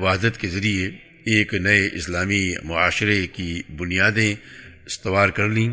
وحدت 0.00 0.40
کے 0.40 0.48
ذریعے 0.48 0.88
ایک 1.24 1.54
نئے 1.54 1.88
اسلامی 1.92 2.54
معاشرے 2.64 3.26
کی 3.26 3.62
بنیادیں 3.76 4.34
استوار 4.86 5.28
کر 5.28 5.48
لیں، 5.48 5.72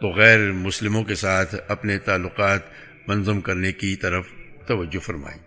تو 0.00 0.08
غیر 0.08 0.52
مسلموں 0.52 1.04
کے 1.04 1.14
ساتھ 1.14 1.54
اپنے 1.68 1.98
تعلقات 1.98 2.60
منظم 3.08 3.40
کرنے 3.40 3.72
کی 3.72 3.96
طرف 3.96 4.26
توجہ 4.66 4.98
فرمائی۔ 4.98 5.38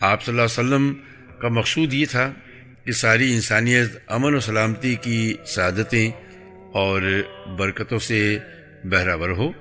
آپ 0.00 0.24
صلی 0.24 0.32
اللہ 0.32 0.42
علیہ 0.42 0.60
وسلم 0.60 0.92
کا 1.40 1.48
مقصود 1.48 1.94
یہ 1.94 2.06
تھا 2.10 2.32
کہ 2.84 2.92
ساری 2.92 3.34
انسانیت 3.34 3.88
امن 4.06 4.34
و 4.34 4.40
سلامتی 4.40 4.94
کی 4.94 5.34
سعادتیں 5.46 6.10
اور 6.72 7.02
برکتوں 7.58 7.98
سے 7.98 8.38
بہرابر 8.84 9.30
ہو 9.30 9.52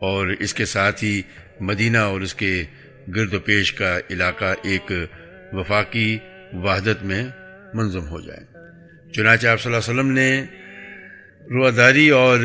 اور 0.00 0.26
اس 0.26 0.54
کے 0.54 0.64
ساتھ 0.64 1.04
ہی 1.04 1.22
مدینہ 1.60 1.98
اور 1.98 2.20
اس 2.20 2.34
کے 2.34 2.64
گرد 3.16 3.34
و 3.34 3.40
پیش 3.40 3.72
کا 3.72 3.98
علاقہ 4.10 4.54
ایک 4.62 4.92
وفاقی 5.52 6.18
وحدت 6.52 7.04
میں 7.04 7.24
منظم 7.74 8.08
ہو 8.08 8.20
جائے۔ 8.20 8.44
چنانچہ 9.12 9.46
آپ 9.46 9.60
صلی 9.60 9.74
اللہ 9.74 9.90
علیہ 9.90 10.00
وسلم 10.00 10.12
نے 10.12 10.44
رواداری 11.50 12.08
اور 12.08 12.38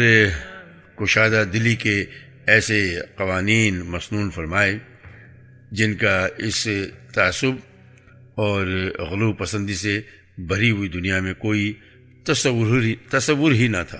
کشادہ 0.95 1.43
دلی 1.53 1.75
کے 1.75 2.05
ایسے 2.45 2.99
قوانین 3.15 3.79
مصنون 3.79 4.31
فرمائے 4.31 4.77
جن 5.71 5.95
کا 5.95 6.27
اس 6.37 6.67
تعصب 7.13 7.70
اور 8.41 8.65
غلو 9.09 9.33
پسندی 9.33 9.73
سے 9.73 9.99
بھری 10.37 10.71
ہوئی 10.71 10.89
دنیا 10.89 11.19
میں 11.19 11.33
کوئی 11.33 11.73
تصور 12.23 12.81
ہی 12.81 12.95
تصور 13.09 13.51
ہی 13.51 13.67
نہ 13.67 13.81
تھا۔ 13.89 13.99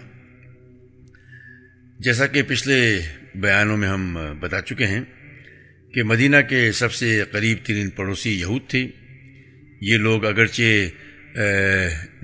جیسا 1.99 2.27
کہ 2.27 2.41
پچھلے 2.47 2.77
بیانوں 3.36 3.77
میں 3.77 3.89
ہم 3.89 4.17
بتا 4.39 4.62
چکے 4.62 4.88
ہیں 4.88 5.01
کہ 5.93 6.04
مدینہ 6.04 6.38
کے 6.49 6.71
سب 6.71 6.93
سے 6.93 7.23
قریب 7.32 7.58
ترین 7.63 7.89
پڑوسی 7.89 8.39
یہود 8.39 8.69
تھے۔ 8.69 8.88
یہ 9.82 9.97
لوگ 9.97 10.25
اگرچہ 10.25 11.38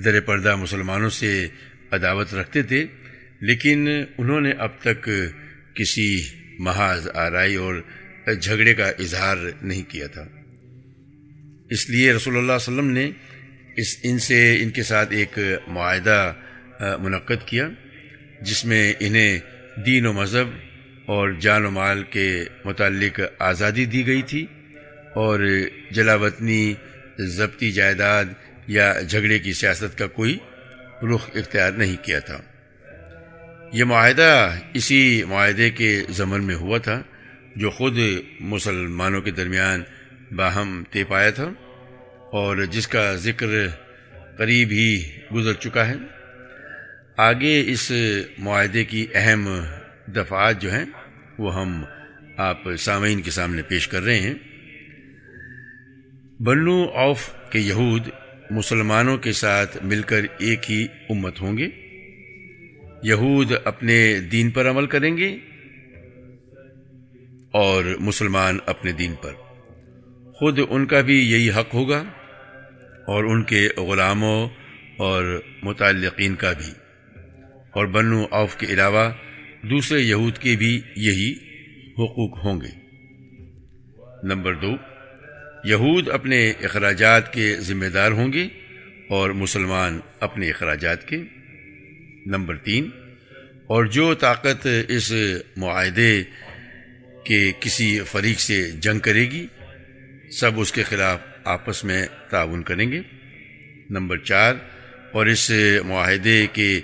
در 0.04 0.20
پردہ 0.22 0.56
مسلمانوں 0.56 1.10
سے 1.10 1.48
عداوت 1.92 2.34
رکھتے 2.34 2.62
تھے، 2.64 2.86
لیکن 3.42 3.88
انہوں 4.18 4.42
نے 4.42 4.52
اب 4.52 4.80
تک 4.82 5.10
کسی 5.74 6.10
محاذ 6.60 7.08
آرائی 7.14 7.56
اور 7.56 7.76
جھگڑے 8.42 8.74
کا 8.74 8.88
اظہار 9.00 9.38
نہیں 9.62 9.84
کیا 9.90 10.08
تھا۔ 10.08 10.26
اس 11.70 11.90
لیے 11.90 12.14
رسول 12.14 12.38
اللہ 12.38 12.52
علیہ 12.52 12.74
وسلم 12.74 12.90
نے 12.90 13.12
اس 13.76 13.98
ان 14.04 14.20
سے 14.20 14.64
ان 14.64 14.70
کے 14.70 14.84
ساتھ 14.84 15.14
ایک 15.14 15.40
معاہدہ 15.68 16.34
منعقد 17.00 17.48
کیا، 17.48 17.68
جس 18.42 18.66
میں 18.66 18.94
انہیں 19.00 19.40
دین 19.86 20.06
و 20.06 20.14
مذہب 20.14 20.48
اور 21.06 21.30
جان 21.32 21.66
و 21.66 21.72
مال 21.72 22.04
کے 22.04 22.44
متعلق 22.66 23.20
آزادی 23.40 23.86
دی 23.86 24.08
گئی 24.08 24.22
تھی 24.22 24.46
اور 25.16 25.40
جلا 25.92 26.16
وطنی 26.16 26.74
ضبطی 27.20 27.72
جائیداد 27.72 28.26
یا 28.68 29.02
جھگڑے 29.02 29.40
کی 29.40 29.54
سیاست 29.54 29.98
کا 29.98 30.08
کوئی 30.08 30.38
رخ 31.04 31.30
اختیار 31.34 31.72
نہیں 31.72 31.96
کیا 32.06 32.20
تھا۔ 32.20 32.42
یہ 33.74 33.84
معاہدہ 33.84 34.56
اسی 34.74 35.24
معاہدے 35.24 35.70
کے 35.70 36.04
ضمن 36.10 36.44
میں 36.44 36.56
ہوا 36.56 36.78
تھا 36.78 37.02
جو 37.56 37.70
خود 37.70 37.98
مسلمانوں 38.40 39.22
کے 39.22 39.32
درمیان 39.32 39.84
باہم 40.32 40.84
طے 40.92 41.04
پایا 41.04 41.30
تھا 41.30 41.52
اور 42.32 42.66
جس 42.72 42.88
کا 42.88 43.16
ذکر 43.16 43.48
قریب 44.38 44.70
ہی 44.72 45.04
گزر 45.36 45.54
چکا 45.54 45.88
ہے۔ 45.88 45.96
آگے 47.18 47.64
اس 47.68 47.92
معاہدے 48.38 48.84
کی 48.84 49.06
اہم 49.14 49.60
دفعات 50.08 50.62
جو 50.62 50.74
ہیں، 50.74 50.86
وہ 51.38 51.62
ہم 51.62 51.84
آپ 52.38 52.62
سامعین 52.80 53.22
کے 53.22 53.32
سامنے 53.32 53.62
پیش 53.62 53.88
کر 53.88 54.02
رہے 54.02 54.20
ہیں۔ 54.20 54.34
بنو 56.40 56.84
اوف 56.84 57.30
کے 57.50 57.60
یہود 57.60 58.08
مسلمانوں 58.52 59.18
کے 59.18 59.32
ساتھ 59.32 59.78
مل 59.84 60.02
کر 60.02 60.22
ایک 60.38 60.72
ہی 60.72 60.88
امت 61.10 61.42
ہوں 61.42 61.58
گے۔ 61.58 61.68
یہود 63.04 63.52
اپنے 63.66 64.20
دین 64.20 64.50
پر 64.50 64.70
عمل 64.70 64.88
کریں 64.88 65.18
گے 65.18 65.38
اور 67.52 67.84
مسلمان 68.00 68.58
اپنے 68.66 68.92
دین 68.92 69.16
پر۔ 69.16 69.47
خود 70.40 70.60
ان 70.70 70.86
کا 70.86 71.02
بھی 71.02 71.32
یہی 71.32 71.50
حق 71.50 71.74
ہوگا 71.74 72.04
اور 73.08 73.24
ان 73.24 73.44
کے 73.44 73.68
غلاموں 73.78 74.50
اور 74.98 75.42
متعلقین 75.64 76.36
کا 76.36 76.54
بھی۔ 76.54 76.72
اور 77.72 77.86
بنو 77.86 78.26
اوف 78.32 78.56
کے 78.56 78.66
علاوہ 78.66 79.12
دوسرے 79.62 80.00
یہود 80.00 80.38
کے 80.38 80.56
بھی 80.56 80.82
یہی 80.96 81.34
حقوق 81.94 82.46
ہوں 82.46 82.62
گے۔ 82.62 82.68
نمبر 84.24 84.54
دو، 84.54 84.72
یہود 85.64 86.10
اپنے 86.10 86.50
اخراجات 86.50 87.34
کے 87.34 87.56
ذمہ 87.60 87.86
دار 87.86 88.12
ہوں 88.12 88.34
گے 88.34 88.48
اور 89.10 89.30
مسلمان 89.30 90.00
اپنے 90.20 90.50
اخراجات 90.50 91.08
کے۔ 91.08 91.18
نمبر 92.26 92.58
تین، 92.58 92.90
اور 93.68 93.86
جو 93.86 94.14
طاقت 94.14 94.68
اس 94.90 95.14
معاہدے 95.58 96.24
کے 97.24 97.52
کسی 97.60 98.00
فریق 98.00 98.40
سے 98.40 98.72
جنگ 98.72 99.00
کرے 99.00 99.32
گی 99.32 99.48
سب 100.32 100.60
اس 100.60 100.72
کے 100.72 100.84
خلاف 100.84 101.20
آپس 101.44 101.84
میں 101.84 102.06
تعاون 102.30 102.64
کریں 102.64 102.92
گے۔ 102.92 103.02
نمبر 103.90 104.18
چار، 104.18 104.56
اور 105.12 105.26
اس 105.26 105.52
معاہدے 105.86 106.48
کے 106.54 106.80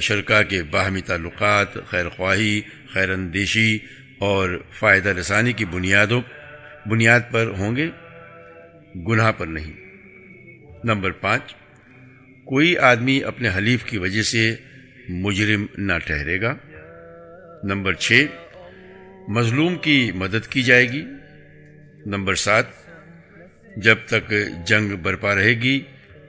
شرکا 0.00 0.42
کے 0.42 0.62
باہمی 0.62 1.00
تعلقات، 1.00 1.74
خیر 1.86 2.08
خواہی، 2.08 2.60
خیر 2.92 3.10
اندیشی 3.10 3.78
اور 4.18 4.58
فائدہ 4.72 5.08
رسانی 5.08 5.52
کی 5.52 5.64
بنیادوں، 5.64 6.20
بنیاد 6.86 7.20
پر 7.30 7.52
ہوں 7.58 7.76
گے، 7.76 7.88
گناہ 9.08 9.32
پر 9.32 9.46
نہیں۔ 9.46 9.72
نمبر 10.84 11.10
پانچ، 11.10 11.54
کوئی 12.44 12.76
آدمی 12.78 13.22
اپنے 13.24 13.48
حلیف 13.56 13.84
کی 13.84 13.98
وجہ 13.98 14.22
سے 14.22 14.54
مجرم 15.08 15.66
نہ 15.78 15.92
ٹھہرے 16.04 16.40
گا۔ 16.40 16.54
نمبر 17.64 17.92
چھ، 17.92 18.26
مظلوم 19.28 19.76
کی 19.76 20.10
مدد 20.14 20.46
کی 20.48 20.62
جائے 20.62 20.88
گی۔ 20.92 21.04
نمبر 22.06 22.34
سات، 22.34 22.64
جب 23.76 23.96
تک 24.06 24.32
جنگ 24.66 24.96
برپا 24.96 25.34
رہے 25.34 25.50
گی، 25.50 25.80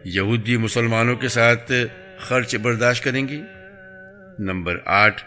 یہودی 0.03 0.57
مسلمانوں 0.57 1.15
کے 1.15 1.27
ساتھ 1.27 1.71
خرچ 2.19 2.55
برداشت 2.55 3.03
کریں 3.03 3.27
گی۔ 3.27 3.41
نمبر 4.39 4.77
آٹھ، 4.85 5.23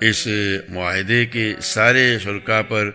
اس 0.00 0.28
معاہدے 0.68 1.26
کے 1.26 1.54
سارے 1.62 2.18
شرکا 2.18 2.62
پر 2.62 2.90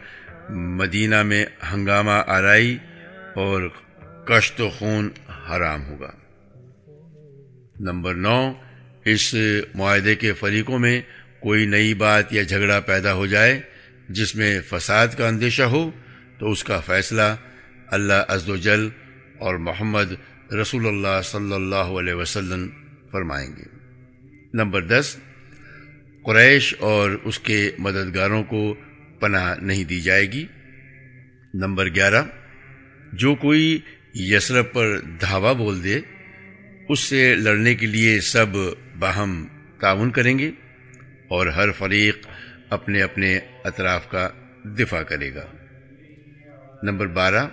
مدینہ 0.49 1.23
میں 1.23 1.45
ہنگامہ 1.73 2.21
آرائی 2.27 2.77
اور 3.35 3.69
کشت 4.27 4.61
و 4.61 4.69
خون 4.69 5.09
حرام 5.49 5.85
ہوگا۔ 5.85 6.11
نمبر 7.79 8.13
نو، 8.13 8.53
اس 9.05 9.35
معاہدے 9.75 10.15
کے 10.15 10.33
فریقوں 10.33 10.79
میں 10.79 11.01
کوئی 11.39 11.65
نئی 11.65 11.93
بات 11.93 12.33
یا 12.33 12.43
جھگڑا 12.43 12.79
پیدا 12.79 13.13
ہو 13.13 13.25
جائے 13.25 13.61
جس 14.09 14.35
میں 14.35 14.61
فساد 14.69 15.07
کا 15.17 15.27
اندیشہ 15.27 15.63
ہو 15.63 15.91
تو 16.41 16.51
اس 16.51 16.63
کا 16.63 16.79
فیصلہ 16.79 17.35
اللہ 17.87 18.49
و 18.49 18.55
جل 18.55 18.89
اور 19.39 19.55
محمد 19.55 20.13
رسول 20.53 20.87
اللہ 20.87 21.21
صلی 21.23 21.53
اللہ 21.53 21.75
علیہ 21.75 22.13
وسلم 22.13 22.69
فرمائیں 23.11 23.49
گے۔ 23.57 23.63
نمبر 24.53 24.81
دس، 24.81 25.15
قریش 26.25 26.75
اور 26.79 27.11
اس 27.23 27.39
کے 27.39 27.71
مددگاروں 27.79 28.43
کو 28.43 28.75
پناہ 29.19 29.55
نہیں 29.61 29.83
دی 29.83 30.01
جائے 30.01 30.31
گی۔ 30.31 30.45
نمبر 31.53 31.85
گیارہ، 31.85 32.23
جو 33.13 33.35
کوئی 33.35 33.79
یسرف 34.13 34.65
پر 34.73 34.99
دھاوا 34.99 35.53
بول 35.53 35.83
دے، 35.83 35.99
اس 36.89 36.99
سے 36.99 37.35
لڑنے 37.35 37.75
کے 37.75 37.85
لیے 37.85 38.21
سب 38.21 38.45
باہم 38.99 39.47
تعاون 39.79 40.11
کریں 40.11 40.39
گے 40.39 40.51
اور 41.27 41.47
ہر 41.47 41.71
فریق 41.71 42.27
اپنے 42.69 43.01
اپنے 43.01 43.39
اطراف 43.63 44.09
کا 44.09 44.29
دفاع 44.63 45.03
کرے 45.03 45.35
گا۔ 45.35 45.45
نمبر 46.83 47.07
بارہ، 47.07 47.47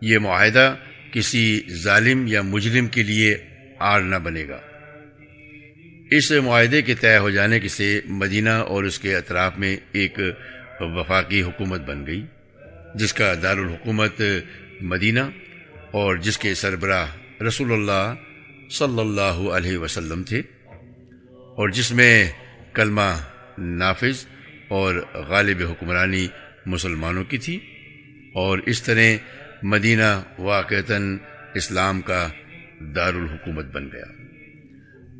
یہ 0.00 0.18
معاہدہ 0.18 0.74
کسی 1.12 1.60
ظالم 1.82 2.26
یا 2.26 2.42
مجرم 2.42 2.86
کے 2.88 3.02
لیے 3.02 3.36
آڑ 3.80 4.00
نہ 4.02 4.16
بنے 4.16 4.44
گا۔ 4.48 4.60
اس 6.10 6.30
معاہدے 6.44 6.82
کے 6.82 6.94
طے 6.94 7.16
ہو 7.18 7.30
جانے 7.30 7.60
کے 7.60 7.68
سے 7.68 7.88
مدینہ 8.20 8.50
اور 8.68 8.84
اس 8.84 8.98
کے 8.98 9.14
اطراف 9.16 9.58
میں 9.58 9.76
ایک 9.92 10.18
وفاقی 10.80 11.42
حکومت 11.42 11.80
بن 11.80 12.06
گئی، 12.06 12.22
جس 12.94 13.12
کا 13.12 13.32
دارالحکومت 13.42 14.22
مدینہ 14.82 15.20
اور 15.90 16.16
جس 16.16 16.38
کے 16.38 16.54
سربراہ 16.54 17.42
رسول 17.42 17.72
اللہ 17.72 18.14
صلی 18.70 19.00
اللہ 19.00 19.38
علیہ 19.56 19.78
وسلم 19.78 20.22
تھے، 20.22 20.40
اور 21.56 21.68
جس 21.68 21.90
میں 21.92 22.14
کلمہ 22.74 23.10
نافذ 23.58 24.24
اور 24.68 24.94
غالب 25.28 25.62
حکمرانی 25.70 26.26
مسلمانوں 26.66 27.24
کی 27.24 27.38
تھی۔ 27.38 27.58
اور 28.34 28.58
اس 28.58 28.82
طرح 28.82 29.16
مدینہ 29.62 30.22
واقعتاً 30.38 31.18
اسلام 31.54 32.00
کا 32.00 32.28
دارالحکومت 32.80 33.64
بن 33.64 33.88
گیا۔ 33.92 34.24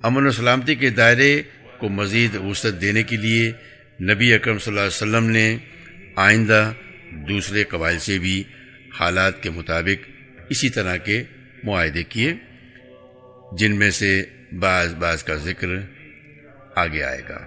امن 0.03 0.27
و 0.27 0.31
سلامتی 0.31 0.75
کے 0.75 0.91
دائرے 0.91 1.43
کو 1.79 1.89
مزید 1.89 2.35
وسعت 2.35 2.81
دینے 2.81 3.03
کے 3.03 3.17
لیے 3.17 3.53
نبی 4.03 4.35
اکرم 4.35 4.59
صلی 4.59 4.71
اللہ 4.73 4.81
علیہ 4.81 5.17
وسلم 5.17 5.31
نے 5.31 5.57
آئندہ 6.17 6.73
دوسرے 7.29 7.65
قبائل 7.65 7.99
سے 7.99 8.19
بھی 8.19 8.43
حالات 9.01 9.43
کے 9.43 9.51
مطابق 9.51 10.11
اسی 10.51 10.71
طرح 10.71 10.97
کے 10.97 11.23
معاہدے 11.65 12.03
کیے، 12.03 12.35
جن 13.59 13.77
میں 13.77 13.91
سے 13.91 14.25
بعض 14.59 14.95
بعض 14.95 15.23
کا 15.23 15.35
ذکر 15.35 15.69
آگے 16.77 17.03
آئے 17.03 17.23
گا۔ 17.29 17.47